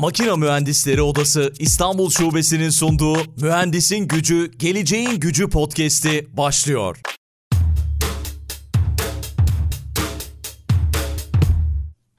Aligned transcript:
Makina 0.00 0.36
Mühendisleri 0.36 1.02
Odası 1.02 1.52
İstanbul 1.58 2.10
Şubesi'nin 2.10 2.70
sunduğu 2.70 3.16
Mühendisin 3.40 4.08
Gücü, 4.08 4.50
Geleceğin 4.58 5.20
Gücü 5.20 5.48
podcast'i 5.50 6.26
başlıyor. 6.36 6.96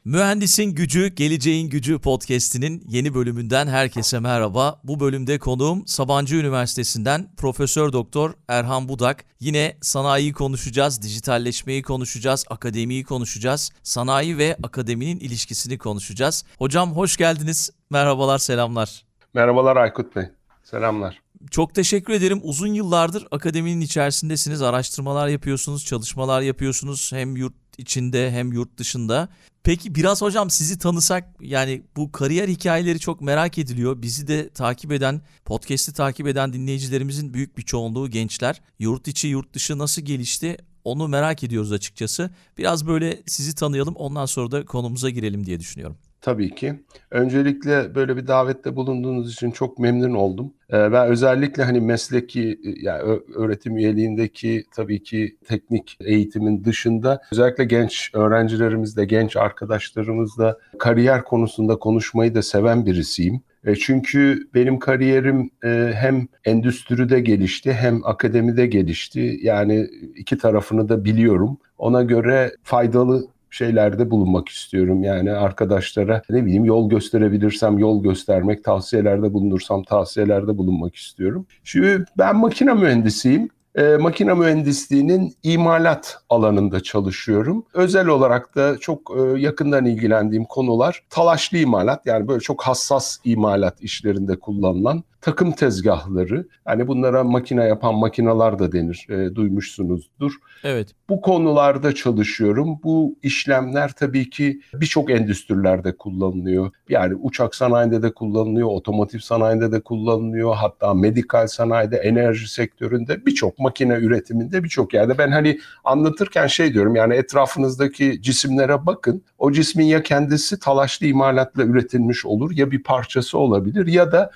Mühendisin 0.05 0.75
Gücü, 0.75 1.07
Geleceğin 1.07 1.69
Gücü 1.69 1.99
podcast'inin 1.99 2.83
yeni 2.87 3.13
bölümünden 3.13 3.67
herkese 3.67 4.19
merhaba. 4.19 4.81
Bu 4.83 4.99
bölümde 4.99 5.39
konuğum 5.39 5.87
Sabancı 5.87 6.35
Üniversitesi'nden 6.35 7.35
Profesör 7.37 7.93
Doktor 7.93 8.33
Erhan 8.47 8.89
Budak. 8.89 9.25
Yine 9.39 9.77
sanayiyi 9.81 10.33
konuşacağız, 10.33 11.01
dijitalleşmeyi 11.01 11.81
konuşacağız, 11.81 12.45
akademiyi 12.49 13.03
konuşacağız, 13.03 13.71
sanayi 13.83 14.37
ve 14.37 14.57
akademinin 14.63 15.19
ilişkisini 15.19 15.77
konuşacağız. 15.77 16.45
Hocam 16.57 16.95
hoş 16.95 17.17
geldiniz. 17.17 17.69
Merhabalar, 17.89 18.37
selamlar. 18.37 19.03
Merhabalar 19.33 19.77
Aykut 19.77 20.15
Bey. 20.15 20.25
Selamlar. 20.63 21.21
Çok 21.51 21.75
teşekkür 21.75 22.13
ederim. 22.13 22.39
Uzun 22.43 22.73
yıllardır 22.73 23.27
akademinin 23.31 23.81
içerisindesiniz, 23.81 24.61
araştırmalar 24.61 25.27
yapıyorsunuz, 25.27 25.85
çalışmalar 25.85 26.41
yapıyorsunuz 26.41 27.11
hem 27.13 27.35
yurt 27.35 27.60
içinde 27.81 28.31
hem 28.31 28.53
yurt 28.53 28.77
dışında. 28.77 29.29
Peki 29.63 29.95
biraz 29.95 30.21
hocam 30.21 30.49
sizi 30.49 30.79
tanısak 30.79 31.23
yani 31.41 31.83
bu 31.95 32.11
kariyer 32.11 32.47
hikayeleri 32.47 32.99
çok 32.99 33.21
merak 33.21 33.57
ediliyor. 33.57 34.01
Bizi 34.01 34.27
de 34.27 34.49
takip 34.49 34.91
eden, 34.91 35.21
podcast'i 35.45 35.93
takip 35.93 36.27
eden 36.27 36.53
dinleyicilerimizin 36.53 37.33
büyük 37.33 37.57
bir 37.57 37.63
çoğunluğu 37.63 38.09
gençler. 38.09 38.61
Yurt 38.79 39.07
içi, 39.07 39.27
yurt 39.27 39.53
dışı 39.53 39.77
nasıl 39.77 40.01
gelişti? 40.01 40.57
Onu 40.83 41.07
merak 41.07 41.43
ediyoruz 41.43 41.71
açıkçası. 41.71 42.29
Biraz 42.57 42.87
böyle 42.87 43.23
sizi 43.27 43.55
tanıyalım 43.55 43.95
ondan 43.95 44.25
sonra 44.25 44.51
da 44.51 44.65
konumuza 44.65 45.09
girelim 45.09 45.45
diye 45.45 45.59
düşünüyorum. 45.59 45.97
Tabii 46.21 46.55
ki. 46.55 46.73
Öncelikle 47.11 47.95
böyle 47.95 48.17
bir 48.17 48.27
davette 48.27 48.75
bulunduğunuz 48.75 49.33
için 49.33 49.51
çok 49.51 49.79
memnun 49.79 50.13
oldum. 50.13 50.53
Ee, 50.69 50.91
ben 50.91 51.07
özellikle 51.07 51.63
hani 51.63 51.79
mesleki 51.81 52.59
yani 52.81 53.19
öğretim 53.35 53.77
üyeliğindeki 53.77 54.63
tabii 54.75 55.03
ki 55.03 55.37
teknik 55.45 55.97
eğitimin 56.01 56.63
dışında 56.63 57.21
özellikle 57.31 57.63
genç 57.63 58.11
öğrencilerimizle, 58.13 59.05
genç 59.05 59.37
arkadaşlarımızla 59.37 60.57
kariyer 60.79 61.23
konusunda 61.23 61.75
konuşmayı 61.79 62.35
da 62.35 62.41
seven 62.41 62.85
birisiyim. 62.85 63.41
E, 63.65 63.75
çünkü 63.75 64.47
benim 64.53 64.79
kariyerim 64.79 65.49
e, 65.63 65.91
hem 65.95 66.27
endüstride 66.45 67.19
gelişti 67.19 67.73
hem 67.73 68.05
akademide 68.05 68.65
gelişti. 68.65 69.39
Yani 69.41 69.87
iki 70.15 70.37
tarafını 70.37 70.89
da 70.89 71.05
biliyorum. 71.05 71.57
Ona 71.77 72.03
göre 72.03 72.51
faydalı 72.63 73.27
şeylerde 73.51 74.11
bulunmak 74.11 74.49
istiyorum. 74.49 75.03
Yani 75.03 75.31
arkadaşlara 75.31 76.21
ne 76.29 76.45
bileyim 76.45 76.65
yol 76.65 76.89
gösterebilirsem 76.89 77.77
yol 77.77 78.03
göstermek, 78.03 78.63
tavsiyelerde 78.63 79.33
bulunursam 79.33 79.83
tavsiyelerde 79.83 80.57
bulunmak 80.57 80.95
istiyorum. 80.95 81.45
Şimdi 81.63 82.05
ben 82.17 82.35
makine 82.35 82.73
mühendisiyim. 82.73 83.49
E, 83.75 83.97
makine 83.97 84.33
mühendisliğinin 84.33 85.35
imalat 85.43 86.17
alanında 86.29 86.83
çalışıyorum. 86.83 87.65
Özel 87.73 88.07
olarak 88.07 88.55
da 88.55 88.77
çok 88.77 89.11
e, 89.17 89.39
yakından 89.39 89.85
ilgilendiğim 89.85 90.45
konular 90.45 91.03
talaşlı 91.09 91.57
imalat 91.57 92.05
yani 92.05 92.27
böyle 92.27 92.39
çok 92.39 92.61
hassas 92.63 93.17
imalat 93.23 93.81
işlerinde 93.81 94.39
kullanılan 94.39 95.03
takım 95.21 95.51
tezgahları. 95.51 96.47
Yani 96.67 96.87
bunlara 96.87 97.23
makine 97.23 97.63
yapan 97.63 97.95
makineler 97.95 98.59
da 98.59 98.71
denir. 98.71 99.07
E, 99.09 99.35
duymuşsunuzdur. 99.35 100.33
Evet. 100.63 100.89
Bu 101.09 101.21
konularda 101.21 101.95
çalışıyorum. 101.95 102.79
Bu 102.83 103.15
işlemler 103.23 103.91
tabii 103.91 104.29
ki 104.29 104.61
birçok 104.73 105.11
endüstrilerde 105.11 105.97
kullanılıyor. 105.97 106.71
Yani 106.89 107.15
uçak 107.15 107.55
sanayinde 107.55 108.01
de 108.01 108.13
kullanılıyor, 108.13 108.67
otomotiv 108.67 109.19
sanayinde 109.19 109.71
de 109.71 109.81
kullanılıyor. 109.81 110.55
Hatta 110.55 110.93
medikal 110.93 111.47
sanayide, 111.47 111.97
enerji 111.97 112.47
sektöründe 112.47 113.25
birçok 113.25 113.59
makine 113.59 113.93
üretiminde 113.93 114.63
birçok 114.63 114.93
yerde. 114.93 115.17
Ben 115.17 115.31
hani 115.31 115.59
anlatırken 115.83 116.47
şey 116.47 116.73
diyorum 116.73 116.95
yani 116.95 117.13
etrafınızdaki 117.13 118.21
cisimlere 118.21 118.85
bakın. 118.85 119.23
O 119.37 119.51
cismin 119.51 119.85
ya 119.85 120.03
kendisi 120.03 120.59
talaşlı 120.59 121.05
imalatla 121.05 121.63
üretilmiş 121.63 122.25
olur 122.25 122.51
ya 122.51 122.71
bir 122.71 122.83
parçası 122.83 123.37
olabilir 123.37 123.87
ya 123.87 124.11
da 124.11 124.31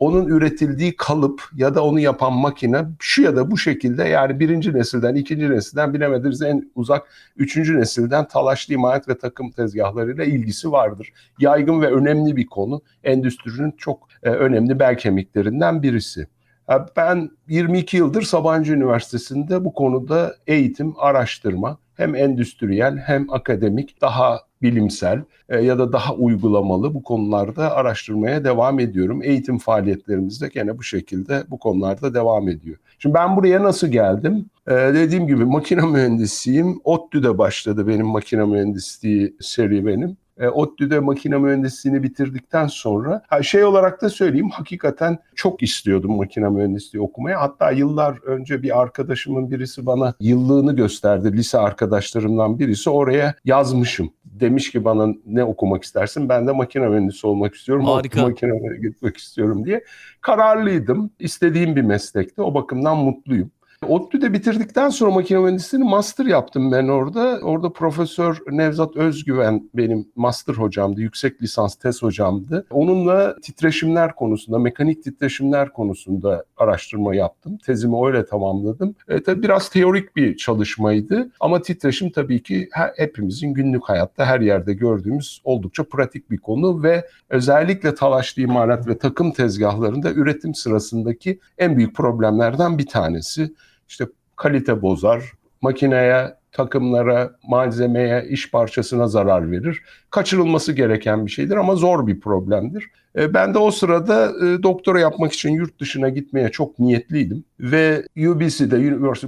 onun 0.00 0.26
üretildiği 0.26 0.96
kalıp 0.96 1.42
ya 1.54 1.74
da 1.74 1.84
onu 1.84 2.00
yapan 2.00 2.32
makine 2.32 2.84
şu 2.98 3.22
ya 3.22 3.36
da 3.36 3.50
bu 3.50 3.58
şekilde 3.58 4.04
yani 4.04 4.40
birinci 4.40 4.74
nesilden, 4.74 5.14
ikinci 5.14 5.50
nesilden 5.50 5.94
bilemediniz 5.94 6.42
en 6.42 6.70
uzak 6.74 7.08
üçüncü 7.36 7.80
nesilden 7.80 8.28
talaşlı 8.28 8.74
imalat 8.74 9.08
ve 9.08 9.18
takım 9.18 9.50
tezgahlarıyla 9.50 10.24
ilgisi 10.24 10.72
vardır. 10.72 11.12
Yaygın 11.38 11.80
ve 11.80 11.86
önemli 11.86 12.36
bir 12.36 12.46
konu. 12.46 12.82
Endüstrinin 13.04 13.70
çok 13.70 14.08
e, 14.22 14.30
önemli 14.30 14.78
bel 14.78 14.98
kemiklerinden 14.98 15.82
birisi. 15.82 16.26
E, 16.70 16.74
ben 16.96 17.30
22 17.48 17.96
yıldır 17.96 18.22
Sabancı 18.22 18.72
Üniversitesi'nde 18.72 19.64
bu 19.64 19.72
konuda 19.72 20.36
eğitim, 20.46 20.94
araştırma 20.98 21.78
hem 22.00 22.14
endüstriyel 22.14 22.96
hem 22.96 23.30
akademik 23.30 24.00
daha 24.00 24.40
bilimsel 24.62 25.22
e, 25.48 25.60
ya 25.60 25.78
da 25.78 25.92
daha 25.92 26.14
uygulamalı 26.14 26.94
bu 26.94 27.02
konularda 27.02 27.76
araştırmaya 27.76 28.44
devam 28.44 28.80
ediyorum. 28.80 29.22
Eğitim 29.22 29.58
faaliyetlerimiz 29.58 30.42
de 30.42 30.48
gene 30.48 30.78
bu 30.78 30.82
şekilde 30.82 31.44
bu 31.50 31.58
konularda 31.58 32.14
devam 32.14 32.48
ediyor. 32.48 32.76
Şimdi 32.98 33.14
ben 33.14 33.36
buraya 33.36 33.62
nasıl 33.62 33.88
geldim? 33.88 34.46
Ee, 34.68 34.72
dediğim 34.72 35.26
gibi 35.26 35.44
makine 35.44 35.80
mühendisiyim. 35.80 36.80
ODTÜ'de 36.84 37.38
başladı 37.38 37.88
benim 37.88 38.06
makine 38.06 38.44
mühendisliği 38.44 39.36
serüvenim 39.40 40.16
e, 40.40 40.48
ODTÜ'de 40.48 41.00
makine 41.00 41.38
mühendisliğini 41.38 42.02
bitirdikten 42.02 42.66
sonra 42.66 43.22
şey 43.42 43.64
olarak 43.64 44.02
da 44.02 44.10
söyleyeyim 44.10 44.50
hakikaten 44.50 45.18
çok 45.34 45.62
istiyordum 45.62 46.16
makine 46.16 46.48
mühendisliği 46.48 47.02
okumaya. 47.02 47.40
Hatta 47.40 47.70
yıllar 47.70 48.18
önce 48.24 48.62
bir 48.62 48.80
arkadaşımın 48.80 49.50
birisi 49.50 49.86
bana 49.86 50.14
yıllığını 50.20 50.76
gösterdi. 50.76 51.32
Lise 51.32 51.58
arkadaşlarımdan 51.58 52.58
birisi 52.58 52.90
oraya 52.90 53.34
yazmışım. 53.44 54.10
Demiş 54.24 54.70
ki 54.70 54.84
bana 54.84 55.14
ne 55.26 55.44
okumak 55.44 55.84
istersin? 55.84 56.28
Ben 56.28 56.46
de 56.46 56.52
makine 56.52 56.88
mühendisi 56.88 57.26
olmak 57.26 57.54
istiyorum. 57.54 57.84
Harika. 57.84 58.22
Makine 58.22 58.78
gitmek 58.82 59.16
istiyorum 59.16 59.64
diye. 59.64 59.84
Kararlıydım. 60.20 61.10
İstediğim 61.18 61.76
bir 61.76 61.82
meslekti. 61.82 62.42
O 62.42 62.54
bakımdan 62.54 62.96
mutluyum. 62.96 63.50
ODTÜ'de 63.90 64.32
bitirdikten 64.32 64.88
sonra 64.88 65.10
makine 65.10 65.38
mühendisliğini 65.38 65.88
master 65.88 66.26
yaptım 66.26 66.72
ben 66.72 66.88
orada. 66.88 67.38
Orada 67.42 67.72
Profesör 67.72 68.38
Nevzat 68.50 68.96
Özgüven 68.96 69.70
benim 69.74 70.08
master 70.16 70.54
hocamdı, 70.54 71.00
yüksek 71.00 71.42
lisans 71.42 71.74
tez 71.74 72.02
hocamdı. 72.02 72.66
Onunla 72.70 73.36
titreşimler 73.40 74.14
konusunda, 74.14 74.58
mekanik 74.58 75.04
titreşimler 75.04 75.72
konusunda 75.72 76.44
araştırma 76.56 77.14
yaptım. 77.14 77.58
Tezimi 77.66 78.06
öyle 78.06 78.26
tamamladım. 78.26 78.94
E, 79.08 79.22
tabii 79.22 79.42
biraz 79.42 79.68
teorik 79.68 80.16
bir 80.16 80.36
çalışmaydı 80.36 81.30
ama 81.40 81.62
titreşim 81.62 82.10
tabii 82.10 82.42
ki 82.42 82.68
her, 82.72 82.92
hepimizin 82.96 83.54
günlük 83.54 83.84
hayatta 83.84 84.26
her 84.26 84.40
yerde 84.40 84.72
gördüğümüz 84.74 85.40
oldukça 85.44 85.84
pratik 85.84 86.30
bir 86.30 86.38
konu 86.38 86.82
ve 86.82 87.06
özellikle 87.28 87.94
talaşlı 87.94 88.42
imalat 88.42 88.88
ve 88.88 88.98
takım 88.98 89.32
tezgahlarında 89.32 90.12
üretim 90.12 90.54
sırasındaki 90.54 91.38
en 91.58 91.76
büyük 91.76 91.96
problemlerden 91.96 92.78
bir 92.78 92.86
tanesi 92.86 93.50
işte 93.90 94.06
kalite 94.36 94.82
bozar, 94.82 95.32
makineye, 95.60 96.34
takımlara, 96.52 97.30
malzemeye, 97.48 98.26
iş 98.28 98.50
parçasına 98.50 99.08
zarar 99.08 99.50
verir. 99.50 99.82
Kaçırılması 100.10 100.72
gereken 100.72 101.26
bir 101.26 101.30
şeydir 101.30 101.56
ama 101.56 101.74
zor 101.74 102.06
bir 102.06 102.20
problemdir. 102.20 102.90
E, 103.16 103.34
ben 103.34 103.54
de 103.54 103.58
o 103.58 103.70
sırada 103.70 104.32
e, 104.46 104.62
doktora 104.62 105.00
yapmak 105.00 105.32
için 105.32 105.50
yurt 105.50 105.80
dışına 105.80 106.08
gitmeye 106.08 106.48
çok 106.48 106.78
niyetliydim. 106.78 107.44
Ve 107.60 108.02
UBC'de, 108.16 108.76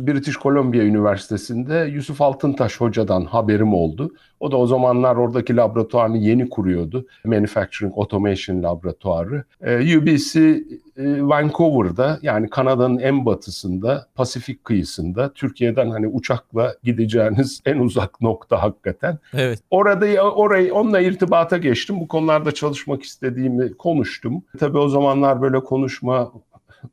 British 0.06 0.36
Columbia 0.38 0.82
Üniversitesi'nde 0.82 1.90
Yusuf 1.94 2.20
Altıntaş 2.20 2.80
hocadan 2.80 3.24
haberim 3.24 3.74
oldu. 3.74 4.14
O 4.42 4.52
da 4.52 4.56
o 4.56 4.66
zamanlar 4.66 5.16
oradaki 5.16 5.56
laboratuvarını 5.56 6.18
yeni 6.18 6.48
kuruyordu. 6.48 7.06
Manufacturing 7.24 7.92
Automation 7.96 8.62
Laboratuvarı. 8.62 9.44
E, 9.60 9.98
UBC 9.98 10.60
Vancouver'da 10.98 12.18
yani 12.22 12.50
Kanada'nın 12.50 12.98
en 12.98 13.26
batısında, 13.26 14.06
Pasifik 14.14 14.64
kıyısında, 14.64 15.32
Türkiye'den 15.32 15.90
hani 15.90 16.08
uçakla 16.08 16.74
gideceğiniz 16.82 17.60
en 17.66 17.78
uzak 17.78 18.20
nokta 18.20 18.62
hakikaten. 18.62 19.18
Evet. 19.34 19.58
Orada 19.70 20.22
orayı 20.22 20.74
onunla 20.74 21.00
irtibata 21.00 21.58
geçtim. 21.58 22.00
Bu 22.00 22.08
konularda 22.08 22.52
çalışmak 22.52 23.02
istediğimi 23.02 23.74
konuştum. 23.74 24.42
Tabii 24.58 24.78
o 24.78 24.88
zamanlar 24.88 25.42
böyle 25.42 25.60
konuşma 25.60 26.32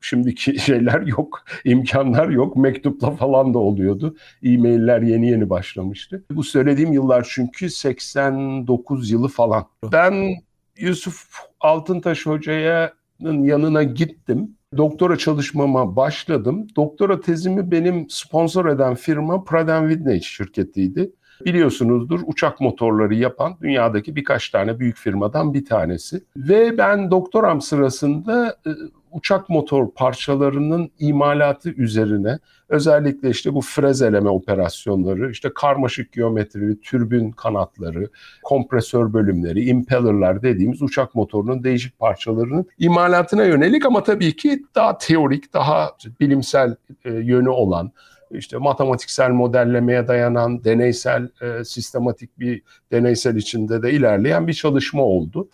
şimdiki 0.01 0.59
şeyler 0.59 1.01
yok, 1.01 1.43
imkanlar 1.65 2.29
yok. 2.29 2.55
Mektupla 2.55 3.11
falan 3.11 3.53
da 3.53 3.59
oluyordu. 3.59 4.15
E-mailler 4.43 5.01
yeni 5.01 5.29
yeni 5.29 5.49
başlamıştı. 5.49 6.23
Bu 6.31 6.43
söylediğim 6.43 6.93
yıllar 6.93 7.27
çünkü 7.29 7.69
89 7.69 9.11
yılı 9.11 9.27
falan. 9.27 9.65
Ben 9.91 10.35
Yusuf 10.77 11.29
Altıntaş 11.59 12.25
Hoca'nın 12.25 13.43
yanına 13.43 13.83
gittim. 13.83 14.55
Doktora 14.77 15.17
çalışmama 15.17 15.95
başladım. 15.95 16.67
Doktora 16.75 17.21
tezimi 17.21 17.71
benim 17.71 18.09
sponsor 18.09 18.65
eden 18.65 18.95
firma 18.95 19.43
Pratt 19.43 19.89
Whitney 19.89 20.21
şirketiydi. 20.21 21.11
biliyorsunuzdur 21.45 22.19
uçak 22.25 22.61
motorları 22.61 23.15
yapan 23.15 23.57
dünyadaki 23.61 24.15
birkaç 24.15 24.49
tane 24.49 24.79
büyük 24.79 24.97
firmadan 24.97 25.53
bir 25.53 25.65
tanesi. 25.65 26.23
Ve 26.37 26.77
ben 26.77 27.11
doktoram 27.11 27.61
sırasında 27.61 28.57
e, 28.67 28.69
uçak 29.11 29.49
motor 29.49 29.91
parçalarının 29.91 30.91
imalatı 30.99 31.69
üzerine 31.69 32.39
özellikle 32.69 33.29
işte 33.29 33.53
bu 33.53 33.61
frezeleme 33.61 34.29
operasyonları, 34.29 35.31
işte 35.31 35.49
karmaşık 35.55 36.11
geometrili 36.11 36.81
türbün 36.81 37.31
kanatları, 37.31 38.09
kompresör 38.43 39.13
bölümleri, 39.13 39.65
impellerler 39.65 40.41
dediğimiz 40.41 40.81
uçak 40.81 41.15
motorunun 41.15 41.63
değişik 41.63 41.99
parçalarının 41.99 42.65
imalatına 42.79 43.43
yönelik 43.43 43.85
ama 43.85 44.03
tabii 44.03 44.35
ki 44.35 44.63
daha 44.75 44.97
teorik, 44.97 45.53
daha 45.53 45.91
bilimsel 46.19 46.75
e, 47.05 47.11
yönü 47.11 47.49
olan 47.49 47.91
işte 48.31 48.57
matematiksel 48.57 49.29
modellemeye 49.29 50.07
dayanan 50.07 50.63
deneysel, 50.63 51.29
e, 51.41 51.63
sistematik 51.63 52.39
bir 52.39 52.61
deneysel 52.91 53.35
içinde 53.35 53.83
de 53.83 53.91
ilerleyen 53.91 54.47
bir 54.47 54.53
çalışma 54.53 55.03
oldu. 55.03 55.49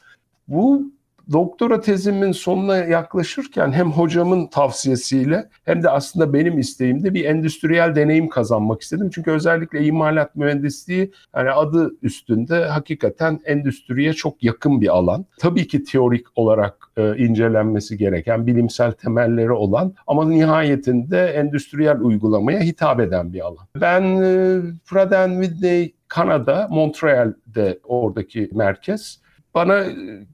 Bu 0.48 0.92
doktora 1.32 1.82
tezimin 1.82 2.32
sonuna 2.32 2.78
yaklaşırken 2.78 3.72
hem 3.72 3.92
hocamın 3.92 4.48
tavsiyesiyle 4.48 5.50
hem 5.66 5.84
de 5.84 5.90
aslında 5.90 6.34
benim 6.34 6.60
isteğimde 6.60 7.14
bir 7.14 7.26
endüstriyel 7.26 7.96
deneyim 7.96 8.30
kazanmak 8.30 8.82
istedim. 8.82 9.10
Çünkü 9.14 9.32
özellikle 9.32 9.86
imalat 9.86 10.36
mühendisliği 10.36 11.12
yani 11.36 11.52
adı 11.52 11.92
üstünde 12.02 12.66
hakikaten 12.66 13.40
endüstriye 13.46 14.14
çok 14.14 14.44
yakın 14.44 14.82
bir 14.82 14.88
alan. 14.88 15.26
Tabii 15.40 15.68
ki 15.68 15.84
teorik 15.84 16.26
olarak 16.36 16.78
e, 16.98 17.18
incelenmesi 17.18 17.98
gereken, 17.98 18.48
bilimsel 18.48 18.92
temelleri 18.92 19.52
olan 19.52 19.94
ama 20.08 20.26
nihayetinde 20.26 21.26
endüstriyel 21.26 22.00
uygulamaya 22.00 22.60
hitap 22.60 23.00
eden 23.00 23.34
bir 23.34 23.46
alan. 23.46 23.68
Ben 23.82 24.04
e, 24.04 24.62
Pratt 24.90 25.06
Whitney 25.42 25.96
Kanada, 26.08 26.68
Montreal'de 26.72 27.80
oradaki 27.84 28.50
merkez 28.54 29.25
bana 29.56 29.86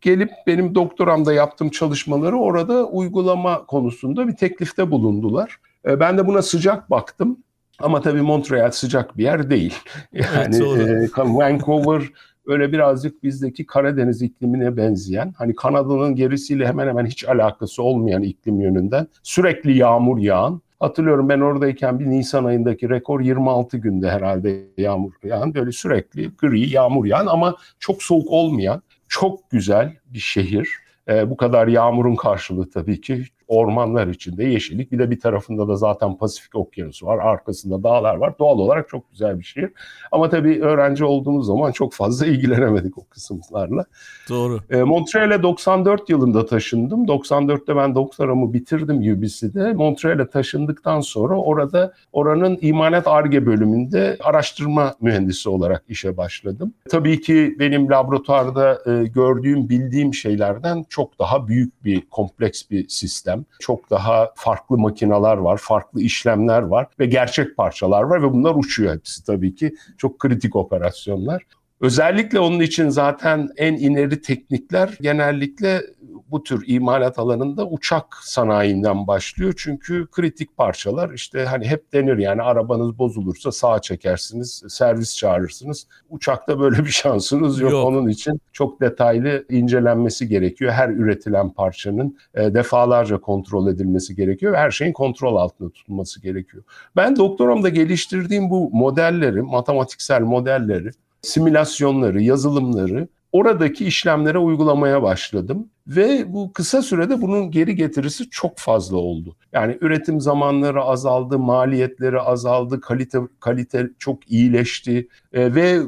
gelip 0.01 0.31
benim 0.47 0.75
doktoramda 0.75 1.33
yaptığım 1.33 1.69
çalışmaları 1.69 2.37
orada 2.37 2.85
uygulama 2.85 3.65
konusunda 3.65 4.27
bir 4.27 4.35
teklifte 4.35 4.91
bulundular. 4.91 5.57
E, 5.85 5.99
ben 5.99 6.17
de 6.17 6.27
buna 6.27 6.41
sıcak 6.41 6.89
baktım. 6.89 7.37
Ama 7.79 8.01
tabii 8.01 8.21
Montreal 8.21 8.71
sıcak 8.71 9.17
bir 9.17 9.23
yer 9.23 9.49
değil. 9.49 9.75
Yani 10.13 10.55
evet, 10.55 11.09
e, 11.17 11.21
Vancouver 11.21 12.11
öyle 12.47 12.71
birazcık 12.71 13.23
bizdeki 13.23 13.65
Karadeniz 13.65 14.21
iklimine 14.21 14.77
benzeyen, 14.77 15.33
hani 15.37 15.55
Kanada'nın 15.55 16.15
gerisiyle 16.15 16.67
hemen 16.67 16.87
hemen 16.87 17.05
hiç 17.05 17.27
alakası 17.27 17.83
olmayan 17.83 18.21
iklim 18.23 18.61
yönünden 18.61 19.07
sürekli 19.23 19.77
yağmur 19.77 20.17
yağan, 20.17 20.61
Hatırlıyorum 20.81 21.29
ben 21.29 21.39
oradayken 21.39 21.99
bir 21.99 22.09
Nisan 22.09 22.45
ayındaki 22.45 22.89
rekor 22.89 23.21
26 23.21 23.77
günde 23.77 24.11
herhalde 24.11 24.63
yağmur 24.77 25.11
yağan 25.23 25.53
böyle 25.53 25.71
sürekli 25.71 26.31
gri 26.37 26.69
yağmur 26.69 27.05
yağan 27.05 27.27
ama 27.27 27.55
çok 27.79 28.03
soğuk 28.03 28.31
olmayan 28.31 28.81
çok 29.11 29.51
güzel 29.51 29.97
bir 30.05 30.19
şehir. 30.19 30.69
E, 31.07 31.29
bu 31.29 31.37
kadar 31.37 31.67
yağmurun 31.67 32.15
karşılığı 32.15 32.69
tabii 32.69 33.01
ki 33.01 33.25
ormanlar 33.51 34.07
içinde 34.07 34.43
yeşillik. 34.43 34.91
Bir 34.91 34.99
de 34.99 35.11
bir 35.11 35.19
tarafında 35.19 35.67
da 35.67 35.75
zaten 35.75 36.17
Pasifik 36.17 36.55
Okyanusu 36.55 37.05
var. 37.05 37.17
Arkasında 37.17 37.83
dağlar 37.83 38.15
var. 38.15 38.39
Doğal 38.39 38.59
olarak 38.59 38.89
çok 38.89 39.11
güzel 39.11 39.39
bir 39.39 39.43
şehir. 39.43 39.69
Ama 40.11 40.29
tabii 40.29 40.61
öğrenci 40.61 41.05
olduğumuz 41.05 41.47
zaman 41.47 41.71
çok 41.71 41.93
fazla 41.93 42.25
ilgilenemedik 42.31 42.97
o 42.97 43.05
kısımlarla. 43.05 43.85
Doğru. 44.29 44.59
E, 44.69 44.83
Montreal'e 44.83 45.43
94 45.43 46.09
yılında 46.09 46.45
taşındım. 46.45 47.05
94'te 47.05 47.75
ben 47.75 47.95
doktoramı 47.95 48.53
bitirdim 48.53 48.97
UBC'de. 48.97 49.73
Montreal'e 49.73 50.27
taşındıktan 50.27 51.01
sonra 51.01 51.35
orada 51.35 51.93
oranın 52.13 52.57
imalat 52.61 53.07
ARGE 53.07 53.45
bölümünde 53.45 54.17
araştırma 54.23 54.95
mühendisi 55.01 55.49
olarak 55.49 55.83
işe 55.89 56.17
başladım. 56.17 56.73
Tabii 56.89 57.21
ki 57.21 57.55
benim 57.59 57.89
laboratuvarda 57.89 58.79
e, 58.85 59.07
gördüğüm, 59.07 59.69
bildiğim 59.69 60.13
şeylerden 60.13 60.85
çok 60.89 61.19
daha 61.19 61.47
büyük 61.47 61.83
bir 61.83 62.01
kompleks 62.01 62.69
bir 62.69 62.89
sistem 62.89 63.40
çok 63.59 63.89
daha 63.89 64.31
farklı 64.35 64.77
makinalar 64.77 65.37
var, 65.37 65.57
farklı 65.57 66.01
işlemler 66.01 66.61
var 66.61 66.87
ve 66.99 67.05
gerçek 67.05 67.57
parçalar 67.57 68.03
var 68.03 68.23
ve 68.23 68.33
bunlar 68.33 68.55
uçuyor 68.55 68.95
hepsi 68.95 69.25
tabii 69.25 69.55
ki. 69.55 69.75
Çok 69.97 70.19
kritik 70.19 70.55
operasyonlar. 70.55 71.43
Özellikle 71.81 72.39
onun 72.39 72.59
için 72.59 72.89
zaten 72.89 73.49
en 73.57 73.73
ileri 73.73 74.21
teknikler 74.21 74.97
genellikle 75.01 75.81
bu 76.31 76.43
tür 76.43 76.63
imalat 76.67 77.19
alanında 77.19 77.67
uçak 77.67 78.17
sanayinden 78.23 79.07
başlıyor. 79.07 79.53
Çünkü 79.57 80.07
kritik 80.11 80.57
parçalar 80.57 81.13
işte 81.13 81.45
hani 81.45 81.67
hep 81.67 81.93
denir 81.93 82.17
yani 82.17 82.41
arabanız 82.41 82.97
bozulursa 82.97 83.51
sağa 83.51 83.81
çekersiniz, 83.81 84.63
servis 84.67 85.17
çağırırsınız. 85.17 85.87
Uçakta 86.09 86.59
böyle 86.59 86.85
bir 86.85 86.89
şansınız 86.89 87.59
yok. 87.59 87.71
yok. 87.71 87.85
Onun 87.85 88.07
için 88.07 88.41
çok 88.53 88.81
detaylı 88.81 89.45
incelenmesi 89.49 90.27
gerekiyor. 90.27 90.71
Her 90.71 90.89
üretilen 90.89 91.49
parçanın 91.49 92.17
e, 92.33 92.53
defalarca 92.53 93.21
kontrol 93.21 93.67
edilmesi 93.67 94.15
gerekiyor 94.15 94.53
ve 94.53 94.57
her 94.57 94.71
şeyin 94.71 94.93
kontrol 94.93 95.35
altında 95.35 95.69
tutulması 95.69 96.21
gerekiyor. 96.21 96.63
Ben 96.95 97.15
doktoramda 97.15 97.69
geliştirdiğim 97.69 98.49
bu 98.49 98.69
modelleri, 98.73 99.41
matematiksel 99.41 100.21
modelleri 100.21 100.89
simülasyonları, 101.21 102.21
yazılımları 102.21 103.07
oradaki 103.31 103.85
işlemlere 103.85 104.37
uygulamaya 104.37 105.03
başladım 105.03 105.69
ve 105.87 106.33
bu 106.33 106.53
kısa 106.53 106.81
sürede 106.81 107.21
bunun 107.21 107.51
geri 107.51 107.75
getirisi 107.75 108.29
çok 108.29 108.57
fazla 108.57 108.97
oldu. 108.97 109.35
Yani 109.53 109.77
üretim 109.81 110.21
zamanları 110.21 110.81
azaldı, 110.81 111.39
maliyetleri 111.39 112.19
azaldı, 112.19 112.81
kalite 112.81 113.19
kalite 113.39 113.89
çok 113.99 114.31
iyileşti 114.31 115.07
e, 115.33 115.55
ve 115.55 115.79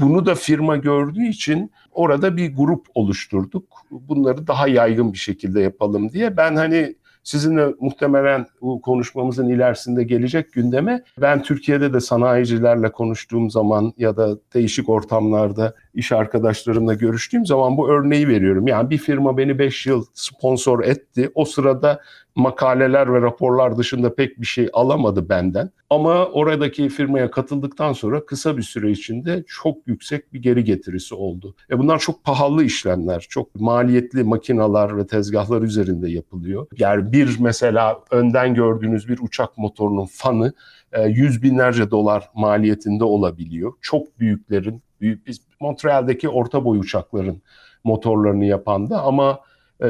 bunu 0.00 0.26
da 0.26 0.34
firma 0.34 0.76
gördüğü 0.76 1.26
için 1.26 1.70
orada 1.90 2.36
bir 2.36 2.56
grup 2.56 2.86
oluşturduk. 2.94 3.64
Bunları 3.90 4.46
daha 4.46 4.68
yaygın 4.68 5.12
bir 5.12 5.18
şekilde 5.18 5.60
yapalım 5.60 6.12
diye. 6.12 6.36
Ben 6.36 6.56
hani 6.56 6.94
Sizinle 7.22 7.66
muhtemelen 7.80 8.46
bu 8.60 8.80
konuşmamızın 8.80 9.48
ilerisinde 9.48 10.04
gelecek 10.04 10.52
gündeme 10.52 11.02
ben 11.20 11.42
Türkiye'de 11.42 11.92
de 11.92 12.00
sanayicilerle 12.00 12.92
konuştuğum 12.92 13.50
zaman 13.50 13.92
ya 13.96 14.16
da 14.16 14.38
değişik 14.54 14.88
ortamlarda 14.88 15.74
iş 15.94 16.12
arkadaşlarımla 16.12 16.94
görüştüğüm 16.94 17.46
zaman 17.46 17.76
bu 17.76 17.90
örneği 17.90 18.28
veriyorum. 18.28 18.66
Yani 18.66 18.90
bir 18.90 18.98
firma 18.98 19.38
beni 19.38 19.58
5 19.58 19.86
yıl 19.86 20.04
sponsor 20.14 20.84
etti. 20.84 21.30
O 21.34 21.44
sırada 21.44 22.00
makaleler 22.40 23.14
ve 23.14 23.20
raporlar 23.20 23.78
dışında 23.78 24.14
pek 24.14 24.40
bir 24.40 24.46
şey 24.46 24.68
alamadı 24.72 25.28
benden. 25.28 25.70
Ama 25.90 26.26
oradaki 26.26 26.88
firmaya 26.88 27.30
katıldıktan 27.30 27.92
sonra 27.92 28.26
kısa 28.26 28.56
bir 28.56 28.62
süre 28.62 28.90
içinde 28.90 29.44
çok 29.46 29.76
yüksek 29.86 30.32
bir 30.32 30.42
geri 30.42 30.64
getirisi 30.64 31.14
oldu. 31.14 31.54
E 31.70 31.78
bunlar 31.78 31.98
çok 31.98 32.24
pahalı 32.24 32.64
işlemler, 32.64 33.26
çok 33.28 33.60
maliyetli 33.60 34.24
makinalar 34.24 34.96
ve 34.96 35.06
tezgahlar 35.06 35.62
üzerinde 35.62 36.10
yapılıyor. 36.10 36.66
Yani 36.78 37.12
bir 37.12 37.36
mesela 37.40 38.00
önden 38.10 38.54
gördüğünüz 38.54 39.08
bir 39.08 39.18
uçak 39.22 39.58
motorunun 39.58 40.06
fanı 40.06 40.52
e, 40.92 41.02
yüz 41.08 41.42
binlerce 41.42 41.90
dolar 41.90 42.30
maliyetinde 42.34 43.04
olabiliyor. 43.04 43.72
Çok 43.80 44.18
büyüklerin, 44.18 44.82
büyük 45.00 45.26
biz 45.26 45.40
Montreal'deki 45.60 46.28
orta 46.28 46.64
boy 46.64 46.78
uçakların 46.78 47.42
motorlarını 47.84 48.44
yapan 48.44 48.90
da 48.90 49.02
ama 49.02 49.40